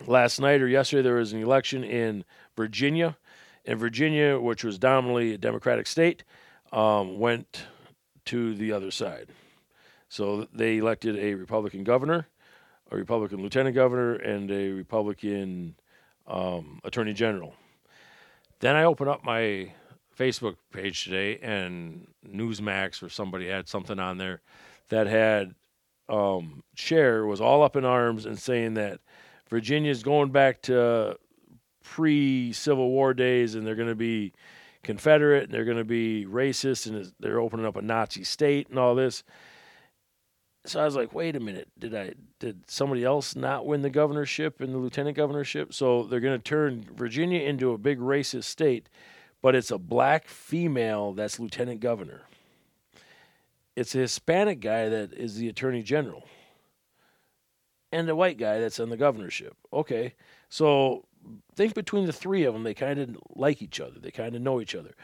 last 0.06 0.40
night 0.40 0.60
or 0.60 0.68
yesterday 0.68 1.02
there 1.02 1.14
was 1.14 1.32
an 1.32 1.42
election 1.42 1.84
in 1.84 2.24
Virginia, 2.56 3.16
and 3.64 3.78
Virginia, 3.78 4.38
which 4.38 4.64
was 4.64 4.78
dominantly 4.78 5.34
a 5.34 5.38
Democratic 5.38 5.86
state, 5.86 6.24
um, 6.72 7.18
went 7.18 7.66
to 8.26 8.54
the 8.54 8.72
other 8.72 8.90
side. 8.90 9.28
So 10.08 10.46
they 10.52 10.78
elected 10.78 11.18
a 11.18 11.34
Republican 11.34 11.84
governor, 11.84 12.28
a 12.90 12.96
Republican 12.96 13.42
lieutenant 13.42 13.74
governor, 13.74 14.14
and 14.14 14.50
a 14.50 14.70
Republican 14.70 15.74
um, 16.26 16.80
attorney 16.84 17.12
general. 17.12 17.54
Then 18.60 18.74
I 18.74 18.84
opened 18.84 19.10
up 19.10 19.24
my 19.24 19.72
Facebook 20.18 20.56
page 20.72 21.04
today, 21.04 21.38
and 21.42 22.08
Newsmax 22.26 23.02
or 23.02 23.08
somebody 23.08 23.48
had 23.48 23.68
something 23.68 23.98
on 23.98 24.18
there 24.18 24.40
that 24.88 25.06
had 25.06 25.54
um, 26.08 26.62
was 26.90 27.40
all 27.40 27.62
up 27.62 27.76
in 27.76 27.84
arms 27.84 28.24
and 28.24 28.38
saying 28.38 28.74
that 28.74 29.00
Virginia's 29.48 30.02
going 30.02 30.30
back 30.30 30.62
to 30.62 31.18
pre 31.82 32.52
Civil 32.52 32.90
War 32.90 33.14
days, 33.14 33.54
and 33.54 33.66
they're 33.66 33.74
going 33.74 33.88
to 33.88 33.94
be 33.94 34.32
Confederate, 34.82 35.44
and 35.44 35.52
they're 35.52 35.64
going 35.64 35.78
to 35.78 35.84
be 35.84 36.26
racist, 36.26 36.86
and 36.86 37.12
they're 37.18 37.40
opening 37.40 37.66
up 37.66 37.76
a 37.76 37.82
Nazi 37.82 38.24
state 38.24 38.68
and 38.68 38.78
all 38.78 38.94
this. 38.94 39.24
So 40.66 40.80
I 40.80 40.84
was 40.84 40.96
like, 40.96 41.14
wait 41.14 41.34
a 41.34 41.40
minute, 41.40 41.68
did 41.78 41.94
I 41.94 42.12
did 42.40 42.70
somebody 42.70 43.02
else 43.02 43.34
not 43.34 43.64
win 43.64 43.82
the 43.82 43.90
governorship 43.90 44.60
and 44.60 44.74
the 44.74 44.78
lieutenant 44.78 45.16
governorship? 45.16 45.72
So 45.72 46.04
they're 46.04 46.20
going 46.20 46.38
to 46.38 46.44
turn 46.44 46.84
Virginia 46.94 47.40
into 47.40 47.72
a 47.72 47.78
big 47.78 47.98
racist 47.98 48.44
state, 48.44 48.88
but 49.40 49.54
it's 49.54 49.70
a 49.70 49.78
black 49.78 50.28
female 50.28 51.14
that's 51.14 51.40
lieutenant 51.40 51.80
governor. 51.80 52.22
It's 53.76 53.94
a 53.94 53.98
Hispanic 53.98 54.60
guy 54.60 54.88
that 54.88 55.14
is 55.14 55.36
the 55.36 55.48
attorney 55.48 55.82
general 55.82 56.24
and 57.92 58.08
a 58.08 58.16
white 58.16 58.38
guy 58.38 58.58
that's 58.60 58.78
in 58.78 58.90
the 58.90 58.96
governorship. 58.96 59.56
Okay, 59.72 60.14
so 60.48 61.04
think 61.54 61.74
between 61.74 62.06
the 62.06 62.12
three 62.12 62.44
of 62.44 62.54
them, 62.54 62.62
they 62.62 62.74
kind 62.74 62.98
of 62.98 63.16
like 63.34 63.62
each 63.62 63.80
other. 63.80 63.98
They 63.98 64.10
kind 64.10 64.34
of 64.34 64.42
know 64.42 64.60
each 64.60 64.74
other. 64.74 64.94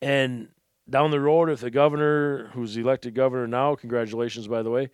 And 0.00 0.48
down 0.88 1.10
the 1.10 1.20
road, 1.20 1.50
if 1.50 1.60
the 1.60 1.70
governor, 1.70 2.50
who's 2.54 2.76
elected 2.76 3.14
governor 3.14 3.46
now, 3.46 3.74
congratulations 3.74 4.48
by 4.48 4.62
the 4.62 4.70
way, 4.70 4.90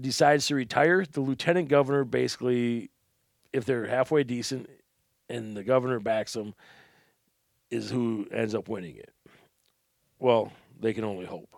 decides 0.00 0.46
to 0.46 0.54
retire, 0.54 1.04
the 1.04 1.20
lieutenant 1.20 1.68
governor 1.68 2.04
basically, 2.04 2.90
if 3.52 3.64
they're 3.64 3.86
halfway 3.86 4.24
decent 4.24 4.68
and 5.28 5.56
the 5.56 5.62
governor 5.62 6.00
backs 6.00 6.32
them, 6.32 6.54
is 7.70 7.90
who 7.90 8.26
ends 8.32 8.54
up 8.54 8.68
winning 8.68 8.96
it. 8.96 9.12
Well, 10.18 10.52
they 10.80 10.92
can 10.92 11.04
only 11.04 11.26
hope. 11.26 11.54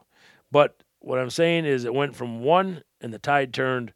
But 0.50 0.82
what 1.00 1.18
I'm 1.18 1.30
saying 1.30 1.64
is 1.64 1.84
it 1.84 1.94
went 1.94 2.14
from 2.14 2.40
one 2.40 2.82
and 3.00 3.12
the 3.12 3.18
tide 3.18 3.52
turned 3.52 3.92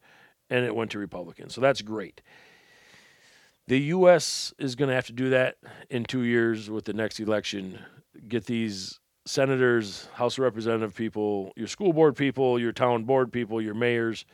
and 0.50 0.64
it 0.64 0.74
went 0.74 0.90
to 0.92 0.98
Republicans. 0.98 1.54
So 1.54 1.60
that's 1.60 1.82
great. 1.82 2.20
The 3.66 3.78
U.S. 3.78 4.54
is 4.58 4.76
going 4.76 4.88
to 4.88 4.94
have 4.94 5.06
to 5.06 5.12
do 5.12 5.30
that 5.30 5.56
in 5.90 6.04
two 6.04 6.22
years 6.22 6.70
with 6.70 6.86
the 6.86 6.94
next 6.94 7.20
election. 7.20 7.78
Get 8.26 8.46
these 8.46 8.98
senators, 9.26 10.08
House 10.14 10.38
of 10.38 10.44
Representative 10.44 10.94
people, 10.94 11.52
your 11.54 11.66
school 11.66 11.92
board 11.92 12.16
people, 12.16 12.58
your 12.58 12.72
town 12.72 13.04
board 13.04 13.30
people, 13.30 13.60
your 13.60 13.74
mayors. 13.74 14.24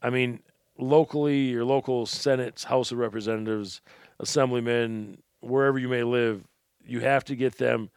I 0.00 0.10
mean, 0.10 0.40
locally, 0.78 1.48
your 1.48 1.64
local 1.64 2.06
Senate's, 2.06 2.62
House 2.62 2.92
of 2.92 2.98
Representatives, 2.98 3.80
assemblymen, 4.20 5.18
wherever 5.40 5.78
you 5.78 5.88
may 5.88 6.04
live, 6.04 6.44
you 6.84 7.00
have 7.00 7.24
to 7.24 7.34
get 7.34 7.58
them 7.58 7.90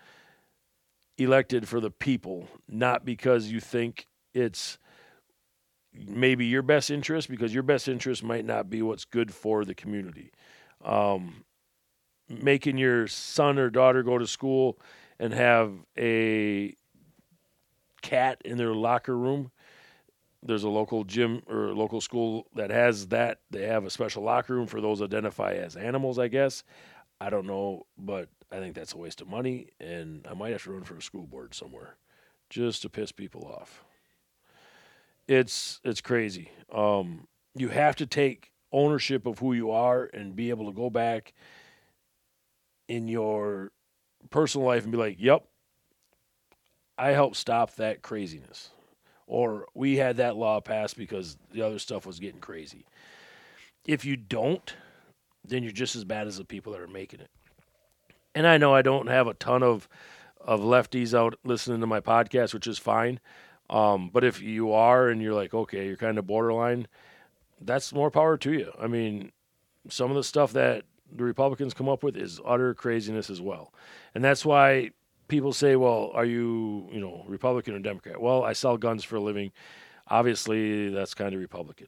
elected 1.18 1.68
for 1.68 1.80
the 1.80 1.92
people, 1.92 2.48
not 2.68 3.06
because 3.06 3.52
you 3.52 3.60
think 3.60 4.08
it's 4.34 4.80
maybe 5.94 6.46
your 6.46 6.62
best 6.62 6.90
interest 6.90 7.30
because 7.30 7.54
your 7.54 7.64
best 7.64 7.88
interest 7.88 8.24
might 8.24 8.46
not 8.46 8.70
be 8.70 8.82
what's 8.82 9.06
good 9.06 9.34
for 9.34 9.66
the 9.66 9.76
community. 9.76 10.32
Um, 10.84 11.44
making 12.30 12.78
your 12.78 13.08
son 13.08 13.60
or 13.60 13.70
daughter 13.70 14.04
go 14.04 14.18
to 14.18 14.28
school 14.28 14.80
and 15.20 15.34
have 15.34 15.72
a 15.98 16.76
cat 18.02 18.42
in 18.46 18.58
their 18.58 18.74
locker 18.74 19.18
room. 19.18 19.52
There's 20.44 20.64
a 20.64 20.70
local 20.70 21.04
gym 21.04 21.44
or 21.48 21.74
local 21.74 22.02
school 22.02 22.48
that 22.56 22.72
has 22.72 23.08
that. 23.08 23.40
They 23.52 23.68
have 23.68 23.86
a 23.86 23.92
special 23.92 24.24
locker 24.24 24.56
room 24.56 24.66
for 24.66 24.82
those 24.82 25.02
identify 25.02 25.54
as 25.54 25.76
animals, 25.76 26.18
I 26.18 26.30
guess. 26.30 26.64
I 27.20 27.30
don't 27.30 27.46
know, 27.46 27.86
but 27.98 28.30
I 28.52 28.58
think 28.58 28.74
that's 28.74 28.94
a 28.94 28.98
waste 28.98 29.22
of 29.22 29.28
money, 29.28 29.68
and 29.80 30.26
I 30.30 30.34
might 30.34 30.52
have 30.52 30.64
to 30.64 30.72
run 30.72 30.84
for 30.84 30.96
a 30.96 31.02
school 31.02 31.28
board 31.28 31.54
somewhere 31.54 31.96
just 32.50 32.82
to 32.82 32.90
piss 32.90 33.12
people 33.12 33.46
off 33.46 33.84
it's 35.32 35.80
it's 35.84 36.02
crazy. 36.02 36.52
Um, 36.74 37.28
you 37.56 37.70
have 37.70 37.96
to 37.98 38.06
take 38.06 38.52
ownership 38.72 39.26
of 39.26 39.40
who 39.40 39.54
you 39.54 39.72
are 39.72 40.10
and 40.14 40.36
be 40.36 40.50
able 40.50 40.66
to 40.66 40.74
go 40.76 40.90
back 40.90 41.34
in 42.88 43.08
your 43.08 43.72
personal 44.30 44.68
life 44.68 44.84
and 44.84 44.92
be 44.92 44.98
like, 44.98 45.18
"Yep, 45.20 45.46
I 46.98 47.10
helped 47.12 47.38
stop 47.38 47.76
that 47.76 48.02
craziness," 48.02 48.72
or 49.26 49.68
we 49.74 49.98
had 49.98 50.18
that 50.18 50.36
law 50.36 50.60
passed 50.60 50.98
because 50.98 51.38
the 51.52 51.62
other 51.62 51.80
stuff 51.80 52.06
was 52.06 52.20
getting 52.20 52.42
crazy. 52.42 52.86
If 53.86 54.06
you 54.06 54.16
don't, 54.16 54.76
then 55.46 55.64
you're 55.64 55.72
just 55.72 55.96
as 55.96 56.04
bad 56.04 56.28
as 56.28 56.38
the 56.38 56.46
people 56.46 56.74
that 56.74 56.82
are 56.82 56.88
making 56.88 57.22
it. 57.22 57.32
And 58.36 58.46
I 58.46 58.58
know 58.58 58.74
I 58.74 58.82
don't 58.82 59.08
have 59.08 59.28
a 59.28 59.34
ton 59.34 59.64
of 59.64 59.88
of 60.40 60.60
lefties 60.60 61.14
out 61.18 61.36
listening 61.44 61.82
to 61.82 61.88
my 61.88 62.00
podcast, 62.00 62.54
which 62.54 62.68
is 62.68 62.80
fine. 62.80 63.20
Um, 63.72 64.10
but 64.12 64.24
if 64.24 64.42
you 64.42 64.74
are 64.74 65.08
and 65.10 65.22
you're 65.22 65.34
like, 65.34 65.54
okay, 65.54 65.88
you're 65.88 65.96
kind 65.96 66.18
of 66.18 66.28
borderline, 66.28 66.88
that's 67.62 67.94
more 67.94 68.12
power 68.12 68.38
to 68.38 68.52
you. 68.52 68.72
I 68.80 68.88
mean, 68.88 69.32
some 69.90 70.12
of 70.12 70.18
the 70.18 70.24
stuff 70.24 70.52
that 70.54 70.84
the 71.12 71.24
Republicans 71.24 71.74
come 71.74 71.88
up 71.88 72.04
with 72.04 72.18
is 72.18 72.40
utter 72.46 72.74
craziness 72.74 73.30
as 73.30 73.42
well. 73.42 73.74
And 74.14 74.24
that's 74.24 74.46
why 74.46 74.92
people 75.30 75.54
say, 75.54 75.78
well, 75.78 76.12
are 76.14 76.26
you, 76.26 76.90
you 76.92 77.00
know, 77.00 77.24
Republican 77.28 77.74
or 77.74 77.80
Democrat? 77.80 78.22
Well, 78.22 78.44
I 78.44 78.54
sell 78.54 78.78
guns 78.78 79.06
for 79.06 79.16
a 79.16 79.22
living. 79.22 79.52
Obviously, 80.10 80.90
that's 80.90 81.14
kind 81.14 81.34
of 81.34 81.40
Republican. 81.40 81.88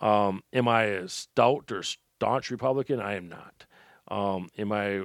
Um, 0.00 0.42
am 0.54 0.66
I 0.66 0.84
a 0.84 1.08
stout 1.08 1.70
or 1.70 1.82
staunch 1.82 2.50
Republican? 2.50 3.00
I 3.00 3.16
am 3.16 3.28
not. 3.28 3.66
Um, 4.08 4.48
am 4.56 4.72
I 4.72 5.02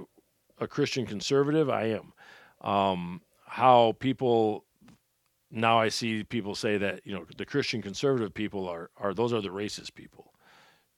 a 0.60 0.68
Christian 0.68 1.06
conservative? 1.06 1.70
I 1.70 2.00
am. 2.00 2.14
Um, 2.62 3.22
how 3.46 3.96
people 4.00 4.64
now 5.54 5.80
I 5.80 5.90
see 5.90 6.24
people 6.24 6.56
say 6.56 6.78
that 6.80 7.02
you 7.06 7.14
know 7.14 7.26
the 7.38 7.46
Christian 7.46 7.82
conservative 7.82 8.34
people 8.34 8.68
are 8.68 8.90
are 8.98 9.14
those 9.14 9.32
are 9.32 9.42
the 9.42 9.50
racist 9.50 9.94
people. 9.94 10.34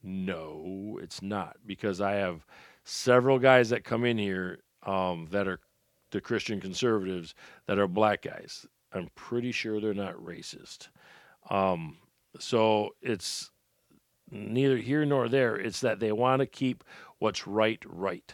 No, 0.01 0.97
it's 1.01 1.21
not 1.21 1.57
because 1.65 1.99
I 1.99 2.13
have 2.13 2.45
several 2.83 3.37
guys 3.37 3.69
that 3.69 3.83
come 3.83 4.05
in 4.05 4.17
here 4.17 4.59
um, 4.83 5.27
that 5.31 5.47
are 5.47 5.59
the 6.11 6.21
Christian 6.21 6.61
conservatives 6.61 7.35
that 7.67 7.79
are 7.79 7.87
black 7.87 8.21
guys. 8.21 8.65
I'm 8.93 9.09
pretty 9.15 9.51
sure 9.51 9.81
they're 9.81 9.93
not 9.93 10.15
racist. 10.15 10.87
Um, 11.49 11.97
so 12.39 12.91
it's 13.01 13.51
neither 14.31 14.77
here 14.77 15.05
nor 15.05 15.27
there. 15.27 15.57
It's 15.57 15.81
that 15.81 15.99
they 15.99 16.13
want 16.13 16.39
to 16.39 16.45
keep 16.45 16.83
what's 17.19 17.45
right 17.45 17.83
right. 17.85 18.33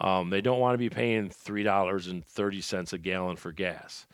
Um, 0.00 0.30
they 0.30 0.40
don't 0.40 0.60
want 0.60 0.74
to 0.74 0.78
be 0.78 0.90
paying 0.90 1.30
three 1.30 1.64
dollars 1.64 2.06
and 2.06 2.24
thirty 2.24 2.60
cents 2.60 2.92
a 2.92 2.98
gallon 2.98 3.34
for 3.36 3.50
gas. 3.50 4.06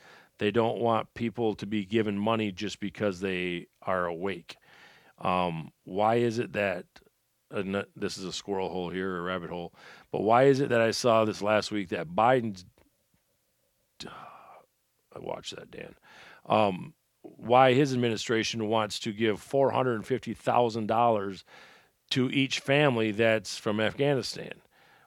They 0.44 0.50
don't 0.50 0.78
want 0.78 1.14
people 1.14 1.54
to 1.54 1.64
be 1.64 1.86
given 1.86 2.18
money 2.18 2.52
just 2.52 2.78
because 2.78 3.20
they 3.20 3.68
are 3.80 4.04
awake. 4.04 4.58
Um, 5.18 5.72
why 5.84 6.16
is 6.16 6.38
it 6.38 6.52
that 6.52 6.84
uh, 7.50 7.84
this 7.96 8.18
is 8.18 8.24
a 8.26 8.32
squirrel 8.32 8.68
hole 8.68 8.90
here, 8.90 9.16
a 9.16 9.22
rabbit 9.22 9.48
hole? 9.48 9.72
But 10.12 10.20
why 10.20 10.42
is 10.42 10.60
it 10.60 10.68
that 10.68 10.82
I 10.82 10.90
saw 10.90 11.24
this 11.24 11.40
last 11.40 11.72
week 11.72 11.88
that 11.88 12.08
Biden's 12.08 12.66
I 14.04 15.18
watched 15.18 15.56
that, 15.56 15.70
Dan. 15.70 15.94
Um, 16.44 16.92
why 17.22 17.72
his 17.72 17.94
administration 17.94 18.68
wants 18.68 18.98
to 18.98 19.14
give 19.14 19.40
four 19.40 19.70
hundred 19.70 19.94
and 19.94 20.06
fifty 20.06 20.34
thousand 20.34 20.88
dollars 20.88 21.46
to 22.10 22.28
each 22.28 22.60
family 22.60 23.12
that's 23.12 23.56
from 23.56 23.80
Afghanistan, 23.80 24.60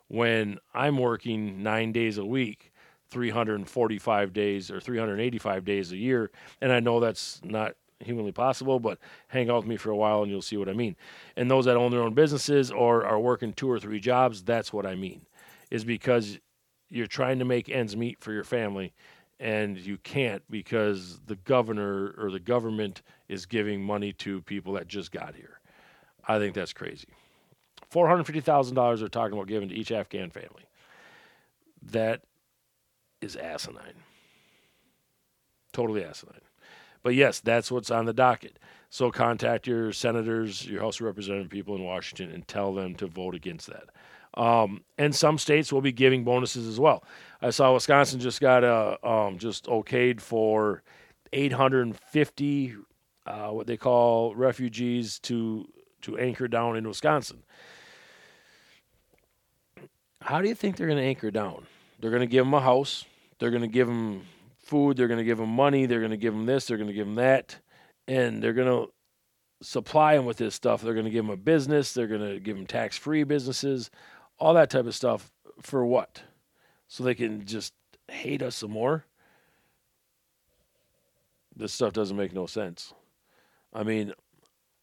when 0.07 0.57
I'm 0.73 0.97
working 0.97 1.61
nine 1.61 1.91
days 1.91 2.17
a 2.17 2.25
week, 2.25 2.71
three 3.09 3.29
hundred 3.29 3.55
and 3.55 3.69
forty-five 3.69 4.33
days 4.33 4.71
or 4.71 4.79
three 4.79 4.97
hundred 4.97 5.13
and 5.13 5.21
eighty-five 5.21 5.65
days 5.65 5.91
a 5.91 5.97
year, 5.97 6.31
and 6.61 6.71
I 6.71 6.79
know 6.79 6.99
that's 6.99 7.41
not 7.43 7.75
humanly 7.99 8.31
possible, 8.31 8.79
but 8.79 8.99
hang 9.27 9.49
out 9.49 9.57
with 9.57 9.65
me 9.65 9.77
for 9.77 9.89
a 9.89 9.95
while 9.95 10.21
and 10.21 10.31
you'll 10.31 10.41
see 10.41 10.57
what 10.57 10.69
I 10.69 10.73
mean. 10.73 10.95
And 11.35 11.49
those 11.49 11.65
that 11.65 11.77
own 11.77 11.91
their 11.91 12.03
own 12.03 12.13
businesses 12.13 12.71
or 12.71 13.05
are 13.05 13.19
working 13.19 13.53
two 13.53 13.69
or 13.69 13.79
three 13.79 13.99
jobs, 13.99 14.43
that's 14.43 14.71
what 14.71 14.85
I 14.85 14.95
mean. 14.95 15.25
Is 15.71 15.83
because 15.83 16.39
you're 16.89 17.07
trying 17.07 17.39
to 17.39 17.45
make 17.45 17.69
ends 17.69 17.97
meet 17.97 18.19
for 18.21 18.31
your 18.31 18.43
family 18.43 18.93
and 19.39 19.77
you 19.77 19.97
can't 19.97 20.41
because 20.49 21.19
the 21.27 21.35
governor 21.35 22.15
or 22.17 22.31
the 22.31 22.39
government 22.39 23.01
is 23.27 23.45
giving 23.45 23.83
money 23.83 24.13
to 24.13 24.41
people 24.43 24.73
that 24.73 24.87
just 24.87 25.11
got 25.11 25.35
here. 25.35 25.59
I 26.27 26.39
think 26.39 26.55
that's 26.55 26.73
crazy. 26.73 27.09
$450,000 27.91 28.99
they're 28.99 29.07
talking 29.07 29.33
about 29.33 29.47
giving 29.47 29.69
to 29.69 29.75
each 29.75 29.91
Afghan 29.91 30.29
family. 30.29 30.63
That 31.91 32.21
is 33.21 33.35
asinine. 33.35 34.03
Totally 35.73 36.03
asinine. 36.03 36.41
But 37.03 37.15
yes, 37.15 37.39
that's 37.39 37.71
what's 37.71 37.91
on 37.91 38.05
the 38.05 38.13
docket. 38.13 38.59
So 38.89 39.11
contact 39.11 39.67
your 39.67 39.91
senators, 39.91 40.65
your 40.65 40.81
House 40.81 40.99
of 40.99 41.05
Representative 41.05 41.49
people 41.49 41.75
in 41.75 41.83
Washington, 41.83 42.31
and 42.33 42.47
tell 42.47 42.73
them 42.73 42.95
to 42.95 43.07
vote 43.07 43.35
against 43.35 43.67
that. 43.67 43.89
Um, 44.41 44.83
and 44.97 45.15
some 45.15 45.37
states 45.37 45.71
will 45.71 45.81
be 45.81 45.91
giving 45.91 46.23
bonuses 46.23 46.67
as 46.67 46.79
well. 46.79 47.03
I 47.41 47.49
saw 47.49 47.73
Wisconsin 47.73 48.19
just 48.19 48.39
got 48.39 48.63
a 48.63 48.97
um, 49.07 49.37
just 49.37 49.65
okayed 49.65 50.21
for 50.21 50.83
850 51.33 52.75
uh, 53.25 53.49
what 53.49 53.67
they 53.67 53.77
call 53.77 54.33
refugees 54.35 55.19
to 55.19 55.67
to 56.01 56.17
anchor 56.17 56.47
down 56.47 56.77
in 56.77 56.87
Wisconsin. 56.87 57.43
How 60.21 60.41
do 60.41 60.47
you 60.47 60.55
think 60.55 60.77
they're 60.77 60.87
going 60.87 60.99
to 60.99 61.03
anchor 61.03 61.31
down? 61.31 61.65
They're 61.99 62.11
going 62.11 62.21
to 62.21 62.27
give 62.27 62.45
them 62.45 62.53
a 62.53 62.61
house. 62.61 63.05
They're 63.39 63.51
going 63.51 63.61
to 63.61 63.67
give 63.67 63.87
them 63.87 64.23
food. 64.59 64.97
They're 64.97 65.07
going 65.07 65.19
to 65.19 65.23
give 65.23 65.37
them 65.37 65.49
money. 65.49 65.85
They're 65.85 65.99
going 65.99 66.11
to 66.11 66.17
give 66.17 66.33
them 66.33 66.45
this. 66.45 66.65
They're 66.65 66.77
going 66.77 66.89
to 66.89 66.93
give 66.93 67.07
them 67.07 67.15
that, 67.15 67.57
and 68.07 68.41
they're 68.41 68.53
going 68.53 68.67
to 68.67 68.91
supply 69.61 70.15
them 70.15 70.25
with 70.25 70.37
this 70.37 70.55
stuff. 70.55 70.81
They're 70.81 70.93
going 70.93 71.05
to 71.05 71.11
give 71.11 71.25
them 71.25 71.33
a 71.33 71.37
business. 71.37 71.93
They're 71.93 72.07
going 72.07 72.21
to 72.21 72.39
give 72.39 72.55
them 72.55 72.67
tax-free 72.67 73.23
businesses 73.23 73.89
all 74.39 74.53
that 74.53 74.69
type 74.69 74.85
of 74.85 74.95
stuff 74.95 75.31
for 75.61 75.85
what? 75.85 76.21
So 76.87 77.03
they 77.03 77.15
can 77.15 77.45
just 77.45 77.73
hate 78.07 78.41
us 78.41 78.55
some 78.55 78.71
more? 78.71 79.05
This 81.55 81.73
stuff 81.73 81.93
doesn't 81.93 82.17
make 82.17 82.33
no 82.33 82.45
sense. 82.45 82.93
I 83.73 83.83
mean, 83.83 84.13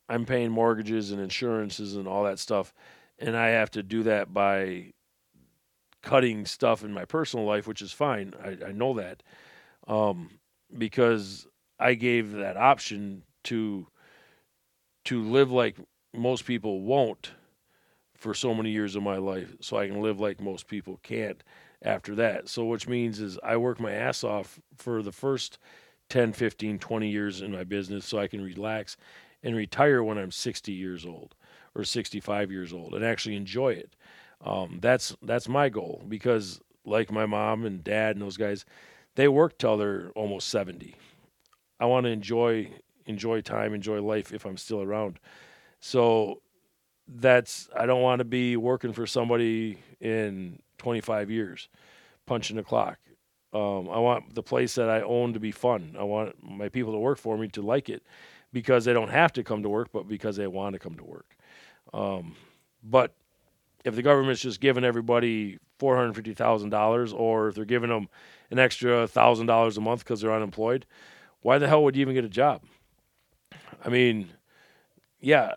I'm 0.08 0.26
paying 0.26 0.50
mortgages 0.50 1.12
and 1.12 1.20
insurances 1.20 1.94
and 1.94 2.08
all 2.08 2.24
that 2.24 2.38
stuff, 2.38 2.74
and 3.18 3.36
I 3.36 3.48
have 3.50 3.70
to 3.72 3.82
do 3.82 4.02
that 4.02 4.34
by 4.34 4.92
cutting 6.04 6.44
stuff 6.44 6.84
in 6.84 6.92
my 6.92 7.04
personal 7.04 7.46
life, 7.46 7.66
which 7.66 7.82
is 7.82 7.90
fine. 7.90 8.34
I, 8.44 8.68
I 8.68 8.72
know 8.72 8.94
that 8.94 9.22
um, 9.88 10.38
because 10.76 11.46
I 11.80 11.94
gave 11.94 12.32
that 12.32 12.56
option 12.56 13.22
to 13.44 13.86
to 15.06 15.22
live 15.22 15.50
like 15.50 15.76
most 16.14 16.46
people 16.46 16.80
won't 16.80 17.32
for 18.16 18.32
so 18.32 18.54
many 18.54 18.70
years 18.70 18.96
of 18.96 19.02
my 19.02 19.18
life 19.18 19.54
so 19.60 19.76
I 19.76 19.86
can 19.86 20.00
live 20.00 20.18
like 20.18 20.40
most 20.40 20.66
people 20.66 20.98
can't 21.02 21.42
after 21.82 22.14
that. 22.14 22.48
So 22.48 22.64
which 22.64 22.88
means 22.88 23.20
is 23.20 23.38
I 23.42 23.56
work 23.56 23.80
my 23.80 23.92
ass 23.92 24.24
off 24.24 24.60
for 24.76 25.02
the 25.02 25.12
first 25.12 25.58
10, 26.08 26.32
15, 26.32 26.78
20 26.78 27.08
years 27.10 27.42
in 27.42 27.52
my 27.52 27.64
business 27.64 28.06
so 28.06 28.18
I 28.18 28.28
can 28.28 28.42
relax 28.42 28.96
and 29.42 29.54
retire 29.54 30.02
when 30.02 30.16
I'm 30.16 30.30
60 30.30 30.72
years 30.72 31.04
old 31.04 31.34
or 31.74 31.84
65 31.84 32.50
years 32.50 32.72
old 32.72 32.94
and 32.94 33.04
actually 33.04 33.36
enjoy 33.36 33.70
it. 33.70 33.94
Um, 34.44 34.78
that's 34.80 35.16
that's 35.22 35.48
my 35.48 35.70
goal 35.70 36.02
because 36.06 36.60
like 36.84 37.10
my 37.10 37.26
mom 37.26 37.64
and 37.64 37.82
dad 37.82 38.14
and 38.16 38.22
those 38.22 38.36
guys, 38.36 38.64
they 39.16 39.26
work 39.26 39.58
till 39.58 39.76
they're 39.78 40.10
almost 40.14 40.48
70. 40.48 40.94
I 41.80 41.86
want 41.86 42.04
to 42.04 42.10
enjoy 42.10 42.70
enjoy 43.06 43.40
time, 43.40 43.74
enjoy 43.74 44.02
life 44.02 44.32
if 44.32 44.44
I'm 44.44 44.56
still 44.58 44.82
around. 44.82 45.18
So 45.80 46.42
that's 47.08 47.68
I 47.76 47.86
don't 47.86 48.02
want 48.02 48.20
to 48.20 48.24
be 48.24 48.56
working 48.56 48.92
for 48.92 49.06
somebody 49.06 49.78
in 50.00 50.60
25 50.78 51.30
years, 51.30 51.68
punching 52.26 52.56
the 52.56 52.62
clock. 52.62 52.98
Um, 53.54 53.88
I 53.88 53.98
want 53.98 54.34
the 54.34 54.42
place 54.42 54.74
that 54.74 54.90
I 54.90 55.00
own 55.02 55.32
to 55.32 55.40
be 55.40 55.52
fun. 55.52 55.96
I 55.98 56.02
want 56.02 56.36
my 56.42 56.68
people 56.68 56.92
to 56.92 56.98
work 56.98 57.18
for 57.18 57.38
me 57.38 57.48
to 57.48 57.62
like 57.62 57.88
it 57.88 58.02
because 58.52 58.84
they 58.84 58.92
don't 58.92 59.10
have 59.10 59.32
to 59.34 59.44
come 59.44 59.62
to 59.62 59.68
work, 59.68 59.88
but 59.92 60.08
because 60.08 60.36
they 60.36 60.46
want 60.46 60.74
to 60.74 60.78
come 60.78 60.96
to 60.96 61.04
work. 61.04 61.36
Um, 61.92 62.34
but 62.82 63.14
if 63.84 63.94
the 63.94 64.02
government's 64.02 64.40
just 64.40 64.60
giving 64.60 64.84
everybody 64.84 65.58
four 65.78 65.96
hundred 65.96 66.14
fifty 66.14 66.34
thousand 66.34 66.70
dollars, 66.70 67.12
or 67.12 67.48
if 67.48 67.54
they're 67.54 67.64
giving 67.64 67.90
them 67.90 68.08
an 68.50 68.58
extra 68.58 69.06
thousand 69.06 69.46
dollars 69.46 69.76
a 69.76 69.80
month 69.80 70.00
because 70.00 70.20
they're 70.20 70.34
unemployed, 70.34 70.86
why 71.42 71.58
the 71.58 71.68
hell 71.68 71.84
would 71.84 71.94
you 71.94 72.02
even 72.02 72.14
get 72.14 72.24
a 72.24 72.28
job? 72.28 72.62
I 73.84 73.90
mean, 73.90 74.30
yeah, 75.20 75.52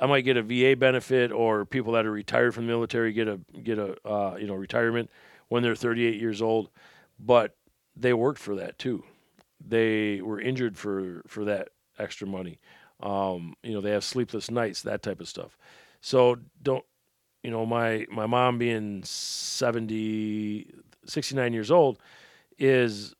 I 0.00 0.06
might 0.06 0.22
get 0.22 0.36
a 0.36 0.42
VA 0.42 0.76
benefit, 0.76 1.30
or 1.30 1.64
people 1.64 1.92
that 1.92 2.06
are 2.06 2.10
retired 2.10 2.54
from 2.54 2.66
the 2.66 2.72
military 2.72 3.12
get 3.12 3.28
a 3.28 3.38
get 3.62 3.78
a 3.78 3.96
uh, 4.08 4.36
you 4.36 4.46
know 4.46 4.54
retirement 4.54 5.10
when 5.48 5.62
they're 5.62 5.74
38 5.76 6.20
years 6.20 6.40
old. 6.40 6.70
But 7.20 7.54
they 7.94 8.14
worked 8.14 8.40
for 8.40 8.56
that 8.56 8.78
too. 8.78 9.04
They 9.64 10.20
were 10.22 10.40
injured 10.40 10.78
for 10.78 11.22
for 11.26 11.44
that 11.44 11.68
extra 11.98 12.26
money. 12.26 12.58
Um, 13.00 13.54
you 13.62 13.72
know, 13.74 13.80
they 13.80 13.90
have 13.90 14.04
sleepless 14.04 14.50
nights, 14.50 14.82
that 14.82 15.02
type 15.02 15.20
of 15.20 15.28
stuff. 15.28 15.58
So 16.00 16.36
don't 16.62 16.84
you 17.42 17.50
know 17.50 17.66
my 17.66 18.06
my 18.10 18.26
mom 18.26 18.58
being 18.58 19.02
70 19.04 20.66
69 21.04 21.52
years 21.52 21.70
old 21.70 21.98
is 22.58 23.14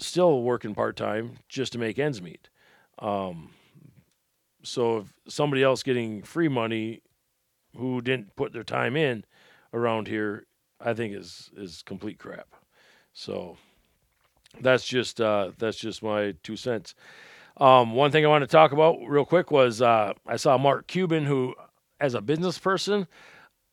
still 0.00 0.42
working 0.42 0.74
part 0.74 0.96
time 0.96 1.36
just 1.48 1.72
to 1.72 1.78
make 1.78 1.98
ends 1.98 2.20
meet. 2.22 2.48
Um, 2.98 3.50
so 4.62 4.98
if 4.98 5.12
somebody 5.28 5.62
else 5.62 5.82
getting 5.82 6.22
free 6.22 6.48
money 6.48 7.02
who 7.76 8.00
didn't 8.00 8.34
put 8.36 8.52
their 8.52 8.64
time 8.64 8.96
in 8.96 9.24
around 9.72 10.08
here, 10.08 10.46
I 10.80 10.94
think 10.94 11.14
is 11.14 11.50
is 11.56 11.82
complete 11.82 12.18
crap. 12.18 12.48
So 13.12 13.56
that's 14.60 14.86
just 14.86 15.20
uh, 15.20 15.52
that's 15.58 15.76
just 15.76 16.02
my 16.02 16.34
two 16.42 16.56
cents. 16.56 16.94
Um, 17.56 17.94
one 17.94 18.10
thing 18.10 18.24
I 18.24 18.28
want 18.28 18.42
to 18.42 18.48
talk 18.48 18.72
about 18.72 18.98
real 19.06 19.24
quick 19.24 19.50
was 19.50 19.80
uh, 19.80 20.14
I 20.26 20.36
saw 20.36 20.58
Mark 20.58 20.88
Cuban, 20.88 21.24
who, 21.24 21.54
as 22.00 22.14
a 22.14 22.20
business 22.20 22.58
person, 22.58 23.06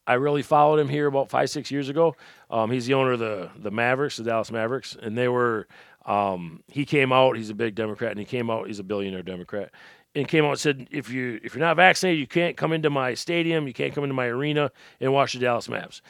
I 0.08 0.14
really 0.14 0.42
followed 0.42 0.80
him 0.80 0.90
here 0.90 1.08
about 1.08 1.30
five, 1.30 1.50
six 1.50 1.72
years 1.72 1.90
ago. 1.90 2.16
Um, 2.50 2.72
he's 2.72 2.86
the 2.86 2.96
owner 2.96 3.14
of 3.14 3.20
the 3.20 3.50
the 3.58 3.72
Mavericks, 3.72 4.18
the 4.18 4.24
Dallas 4.24 4.52
Mavericks, 4.52 4.98
and 5.02 5.18
they 5.18 5.28
were. 5.28 5.68
Um, 6.06 6.64
he 6.68 6.86
came 6.86 7.14
out. 7.14 7.38
He's 7.38 7.52
a 7.52 7.56
big 7.56 7.76
Democrat, 7.76 8.12
and 8.12 8.20
he 8.20 8.26
came 8.26 8.50
out. 8.50 8.66
He's 8.68 8.80
a 8.80 8.84
billionaire 8.84 9.22
Democrat, 9.22 9.72
and 10.16 10.28
came 10.28 10.46
out 10.46 10.52
and 10.52 10.60
said, 10.60 10.88
if 10.92 11.10
you 11.10 11.40
if 11.44 11.54
you're 11.54 11.64
not 11.64 11.76
vaccinated, 11.76 12.20
you 12.20 12.28
can't 12.28 12.58
come 12.58 12.74
into 12.74 12.90
my 12.90 13.14
stadium, 13.14 13.68
you 13.68 13.74
can't 13.74 13.94
come 13.94 14.04
into 14.04 14.16
my 14.16 14.28
arena 14.28 14.72
and 15.00 15.14
watch 15.14 15.34
the 15.34 15.40
Dallas 15.40 15.68
Mavs. 15.68 16.02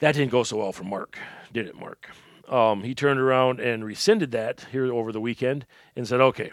That 0.00 0.14
didn't 0.14 0.30
go 0.30 0.42
so 0.42 0.58
well 0.58 0.72
for 0.72 0.84
Mark, 0.84 1.18
did 1.52 1.66
it, 1.66 1.78
Mark? 1.78 2.10
Um, 2.48 2.82
he 2.82 2.94
turned 2.94 3.20
around 3.20 3.60
and 3.60 3.84
rescinded 3.84 4.32
that 4.32 4.66
here 4.72 4.92
over 4.92 5.12
the 5.12 5.20
weekend 5.20 5.66
and 5.94 6.06
said, 6.06 6.20
okay, 6.20 6.50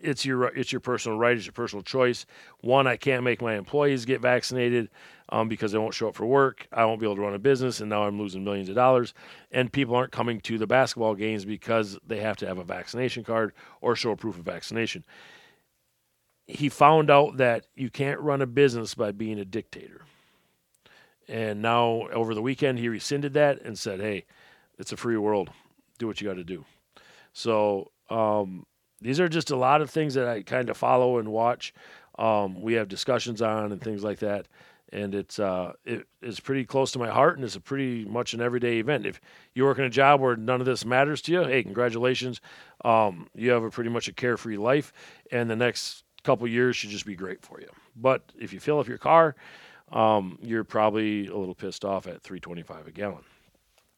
it's 0.00 0.24
your 0.24 0.44
it's 0.46 0.72
your 0.72 0.80
personal 0.80 1.18
right, 1.18 1.36
it's 1.36 1.46
your 1.46 1.52
personal 1.52 1.82
choice. 1.82 2.26
One, 2.60 2.86
I 2.86 2.96
can't 2.96 3.24
make 3.24 3.42
my 3.42 3.54
employees 3.54 4.04
get 4.04 4.20
vaccinated 4.20 4.90
um, 5.30 5.48
because 5.48 5.72
they 5.72 5.78
won't 5.78 5.94
show 5.94 6.08
up 6.08 6.14
for 6.14 6.26
work. 6.26 6.66
I 6.72 6.84
won't 6.84 7.00
be 7.00 7.06
able 7.06 7.16
to 7.16 7.22
run 7.22 7.34
a 7.34 7.38
business, 7.38 7.80
and 7.80 7.88
now 7.90 8.04
I'm 8.04 8.18
losing 8.18 8.44
millions 8.44 8.68
of 8.68 8.74
dollars. 8.74 9.14
And 9.50 9.72
people 9.72 9.94
aren't 9.94 10.12
coming 10.12 10.40
to 10.42 10.58
the 10.58 10.66
basketball 10.66 11.14
games 11.14 11.44
because 11.44 11.98
they 12.06 12.18
have 12.20 12.36
to 12.38 12.46
have 12.46 12.58
a 12.58 12.64
vaccination 12.64 13.24
card 13.24 13.52
or 13.80 13.96
show 13.96 14.10
a 14.10 14.16
proof 14.16 14.38
of 14.38 14.44
vaccination. 14.44 15.04
He 16.46 16.68
found 16.68 17.10
out 17.10 17.38
that 17.38 17.66
you 17.74 17.88
can't 17.88 18.20
run 18.20 18.42
a 18.42 18.46
business 18.46 18.94
by 18.94 19.12
being 19.12 19.38
a 19.38 19.44
dictator. 19.44 20.02
And 21.26 21.62
now, 21.62 22.08
over 22.12 22.34
the 22.34 22.42
weekend, 22.42 22.78
he 22.78 22.88
rescinded 22.90 23.32
that 23.32 23.62
and 23.62 23.78
said, 23.78 24.00
"Hey, 24.00 24.26
it's 24.78 24.92
a 24.92 24.96
free 24.96 25.16
world. 25.16 25.50
Do 25.98 26.06
what 26.06 26.20
you 26.20 26.28
got 26.28 26.34
to 26.34 26.44
do." 26.44 26.66
So 27.32 27.90
um, 28.10 28.66
these 29.00 29.20
are 29.20 29.28
just 29.28 29.50
a 29.50 29.56
lot 29.56 29.80
of 29.80 29.90
things 29.90 30.14
that 30.14 30.28
I 30.28 30.42
kind 30.42 30.70
of 30.70 30.76
follow 30.76 31.18
and 31.18 31.28
watch. 31.28 31.72
Um, 32.18 32.60
we 32.62 32.74
have 32.74 32.88
discussions 32.88 33.42
on 33.42 33.72
and 33.72 33.80
things 33.80 34.04
like 34.04 34.20
that, 34.20 34.46
and 34.92 35.14
it's 35.14 35.38
uh, 35.38 35.72
it 35.84 36.06
is 36.22 36.40
pretty 36.40 36.64
close 36.64 36.92
to 36.92 36.98
my 36.98 37.08
heart, 37.08 37.36
and 37.36 37.44
it's 37.44 37.56
a 37.56 37.60
pretty 37.60 38.04
much 38.04 38.34
an 38.34 38.40
everyday 38.40 38.78
event. 38.78 39.06
If 39.06 39.20
you 39.54 39.64
work 39.64 39.78
in 39.78 39.84
a 39.84 39.90
job 39.90 40.20
where 40.20 40.36
none 40.36 40.60
of 40.60 40.66
this 40.66 40.84
matters 40.84 41.20
to 41.22 41.32
you, 41.32 41.44
hey, 41.44 41.62
congratulations, 41.62 42.40
um, 42.84 43.28
you 43.34 43.50
have 43.50 43.64
a 43.64 43.70
pretty 43.70 43.90
much 43.90 44.08
a 44.08 44.12
carefree 44.12 44.56
life, 44.56 44.92
and 45.30 45.50
the 45.50 45.56
next 45.56 46.04
couple 46.22 46.46
years 46.46 46.76
should 46.76 46.90
just 46.90 47.06
be 47.06 47.14
great 47.14 47.42
for 47.42 47.60
you. 47.60 47.68
But 47.96 48.22
if 48.38 48.52
you 48.52 48.60
fill 48.60 48.78
up 48.78 48.88
your 48.88 48.98
car, 48.98 49.36
um, 49.92 50.38
you're 50.42 50.64
probably 50.64 51.26
a 51.26 51.36
little 51.36 51.54
pissed 51.54 51.84
off 51.84 52.06
at 52.06 52.22
325 52.22 52.86
a 52.86 52.90
gallon. 52.90 53.24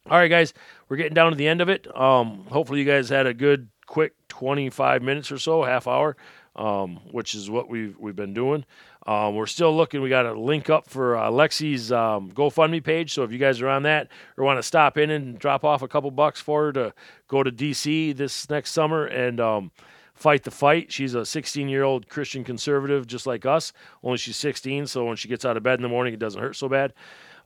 All 0.09 0.19
right, 0.19 0.29
guys, 0.29 0.55
we're 0.89 0.97
getting 0.97 1.15
down 1.15 1.33
to 1.33 1.37
the 1.37 1.49
end 1.49 1.61
of 1.61 1.69
it. 1.69 1.87
Um, 1.97 2.47
hopefully, 2.49 2.79
you 2.79 2.85
guys 2.85 3.09
had 3.09 3.27
a 3.27 3.35
good, 3.35 3.69
quick 3.87 4.15
25 4.29 5.03
minutes 5.03 5.33
or 5.33 5.39
so, 5.39 5.65
half 5.65 5.89
hour, 5.89 6.17
um, 6.55 7.01
which 7.11 7.35
is 7.35 7.51
what 7.51 7.69
we've 7.69 7.97
we've 7.99 8.15
been 8.15 8.35
doing. 8.35 8.65
Um, 9.07 9.37
we're 9.37 9.47
still 9.47 9.75
looking. 9.75 10.03
We 10.03 10.09
got 10.09 10.27
a 10.27 10.39
link 10.39 10.69
up 10.69 10.89
for 10.89 11.17
uh, 11.17 11.31
Lexi's 11.31 11.93
um, 11.93 12.33
GoFundMe 12.33 12.83
page. 12.83 13.15
So 13.15 13.23
if 13.23 13.31
you 13.31 13.39
guys 13.39 13.63
are 13.63 13.69
on 13.69 13.85
that 13.85 14.09
or 14.37 14.45
want 14.45 14.59
to 14.59 14.65
stop 14.65 14.99
in 14.99 15.11
and 15.11 15.39
drop 15.39 15.65
off 15.65 15.83
a 15.83 15.89
couple 15.89 16.11
bucks 16.11 16.41
for 16.41 16.67
her 16.67 16.73
to 16.73 16.95
go 17.29 17.45
to 17.45 17.53
DC 17.53 18.17
this 18.17 18.51
next 18.51 18.73
summer 18.73 19.07
and 19.07 19.39
um, 19.41 19.71
fight 20.15 20.43
the 20.43 20.51
fight. 20.51 20.91
She's 20.91 21.15
a 21.15 21.25
16 21.25 21.69
year 21.69 21.85
old 21.85 22.09
Christian 22.09 22.43
conservative, 22.43 23.07
just 23.07 23.27
like 23.27 23.47
us, 23.47 23.73
only 24.03 24.19
she's 24.19 24.37
16. 24.37 24.89
So 24.89 25.05
when 25.05 25.17
she 25.17 25.29
gets 25.29 25.45
out 25.45 25.57
of 25.57 25.63
bed 25.63 25.79
in 25.79 25.83
the 25.83 25.89
morning, 25.89 26.13
it 26.13 26.21
doesn't 26.21 26.41
hurt 26.41 26.57
so 26.57 26.69
bad. 26.69 26.93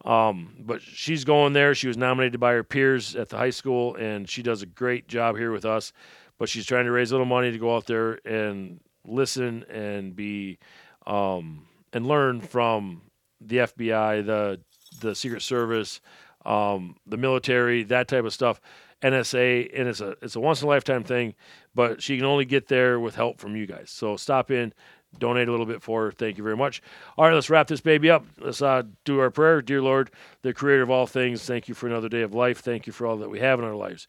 Um, 0.05 0.55
but 0.61 0.81
she's 0.81 1.25
going 1.25 1.53
there. 1.53 1.75
She 1.75 1.89
was 1.89 1.99
nominated 1.99 2.41
by 2.41 2.53
her 2.53 2.65
peers 2.65 3.15
at 3.17 3.29
the 3.29 3.37
high 3.37 3.51
school, 3.51 3.97
and 3.97 4.27
she 4.27 4.43
does 4.43 4.63
a 4.63 4.67
great 4.67 5.09
job 5.09 5.37
here 5.37 5.53
with 5.53 5.67
us. 5.67 5.93
But 6.39 6.49
she's 6.49 6.65
trying 6.65 6.87
to 6.87 6.91
raise 6.91 7.11
a 7.11 7.15
little 7.15 7.27
money 7.27 7.53
to 7.53 7.59
go 7.59 7.77
out 7.77 7.87
there 7.87 8.19
and 8.25 8.81
listen 9.05 9.65
and 9.65 10.17
be 10.17 10.59
um, 11.07 11.67
and 11.93 12.07
learn 12.07 12.41
from 12.41 13.03
the 13.41 13.59
FBI, 13.59 14.25
the 14.25 14.61
the 15.01 15.15
Secret 15.15 15.43
Service, 15.43 16.01
um, 16.45 16.97
the 17.07 17.17
military, 17.17 17.85
that 17.85 18.09
type 18.09 18.25
of 18.25 18.33
stuff. 18.33 18.61
NSA, 19.03 19.71
and 19.75 19.89
it's 19.89 20.01
a 20.01 20.15
it's 20.21 20.37
a 20.37 20.41
once 20.41 20.61
in 20.61 20.67
a 20.67 20.69
lifetime 20.69 21.05
thing, 21.05 21.35
but 21.75 22.03
she 22.03 22.17
can 22.17 22.27
only 22.27 22.45
get 22.45 22.69
there 22.69 23.01
with 23.01 23.15
help 23.15 23.41
from 23.41 23.57
you 23.57 23.67
guys. 23.67 23.91
So 23.91 24.17
stop 24.17 24.51
in, 24.51 24.75
donate 25.19 25.49
a 25.49 25.51
little 25.51 25.67
bit 25.67 25.83
for 25.83 26.05
her. 26.05 26.13
Thank 26.13 26.37
you 26.37 26.45
very 26.45 26.57
much. 26.57 26.83
All 27.17 27.25
right, 27.25 27.35
let's 27.35 27.49
wrap 27.49 27.67
this 27.67 27.81
baby 27.81 28.11
up. 28.11 28.27
Let's 28.39 28.61
uh, 28.61 28.83
do 29.05 29.19
our 29.21 29.31
prayer. 29.31 29.63
Dear 29.63 29.81
Lord, 29.81 30.11
the 30.43 30.53
creator 30.53 30.83
of 30.83 30.91
all 30.91 31.07
things, 31.07 31.45
thank 31.45 31.67
you 31.69 31.75
for 31.75 31.87
another 31.87 32.11
day 32.11 32.23
of 32.23 32.35
life. 32.35 32.61
Thank 32.61 32.87
you 32.87 32.93
for 32.93 33.07
all 33.07 33.17
that 33.19 33.31
we 33.31 33.41
have 33.41 33.59
in 33.59 33.65
our 33.65 33.75
lives. 33.75 34.07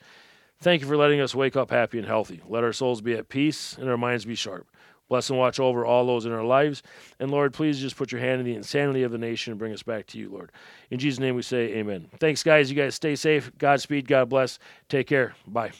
Thank 0.59 0.81
you 0.81 0.87
for 0.87 0.97
letting 0.97 1.21
us 1.21 1.33
wake 1.33 1.55
up 1.55 1.71
happy 1.71 1.97
and 1.97 2.07
healthy. 2.07 2.41
Let 2.47 2.63
our 2.63 2.73
souls 2.73 3.01
be 3.01 3.13
at 3.13 3.29
peace 3.29 3.77
and 3.77 3.89
our 3.89 3.97
minds 3.97 4.25
be 4.25 4.35
sharp. 4.35 4.67
Bless 5.11 5.29
and 5.29 5.37
watch 5.37 5.59
over 5.59 5.85
all 5.85 6.05
those 6.05 6.25
in 6.25 6.31
our 6.31 6.45
lives. 6.45 6.83
And 7.19 7.31
Lord, 7.31 7.51
please 7.53 7.81
just 7.81 7.97
put 7.97 8.13
your 8.13 8.21
hand 8.21 8.39
in 8.39 8.45
the 8.45 8.55
insanity 8.55 9.03
of 9.03 9.11
the 9.11 9.17
nation 9.17 9.51
and 9.51 9.59
bring 9.59 9.73
us 9.73 9.83
back 9.83 10.07
to 10.07 10.17
you, 10.17 10.29
Lord. 10.29 10.53
In 10.89 10.99
Jesus' 10.99 11.19
name 11.19 11.35
we 11.35 11.41
say 11.41 11.73
amen. 11.73 12.07
Thanks, 12.21 12.43
guys. 12.43 12.71
You 12.71 12.77
guys 12.77 12.95
stay 12.95 13.17
safe. 13.17 13.51
Godspeed. 13.57 14.07
God 14.07 14.29
bless. 14.29 14.57
Take 14.87 15.07
care. 15.07 15.35
Bye. 15.45 15.71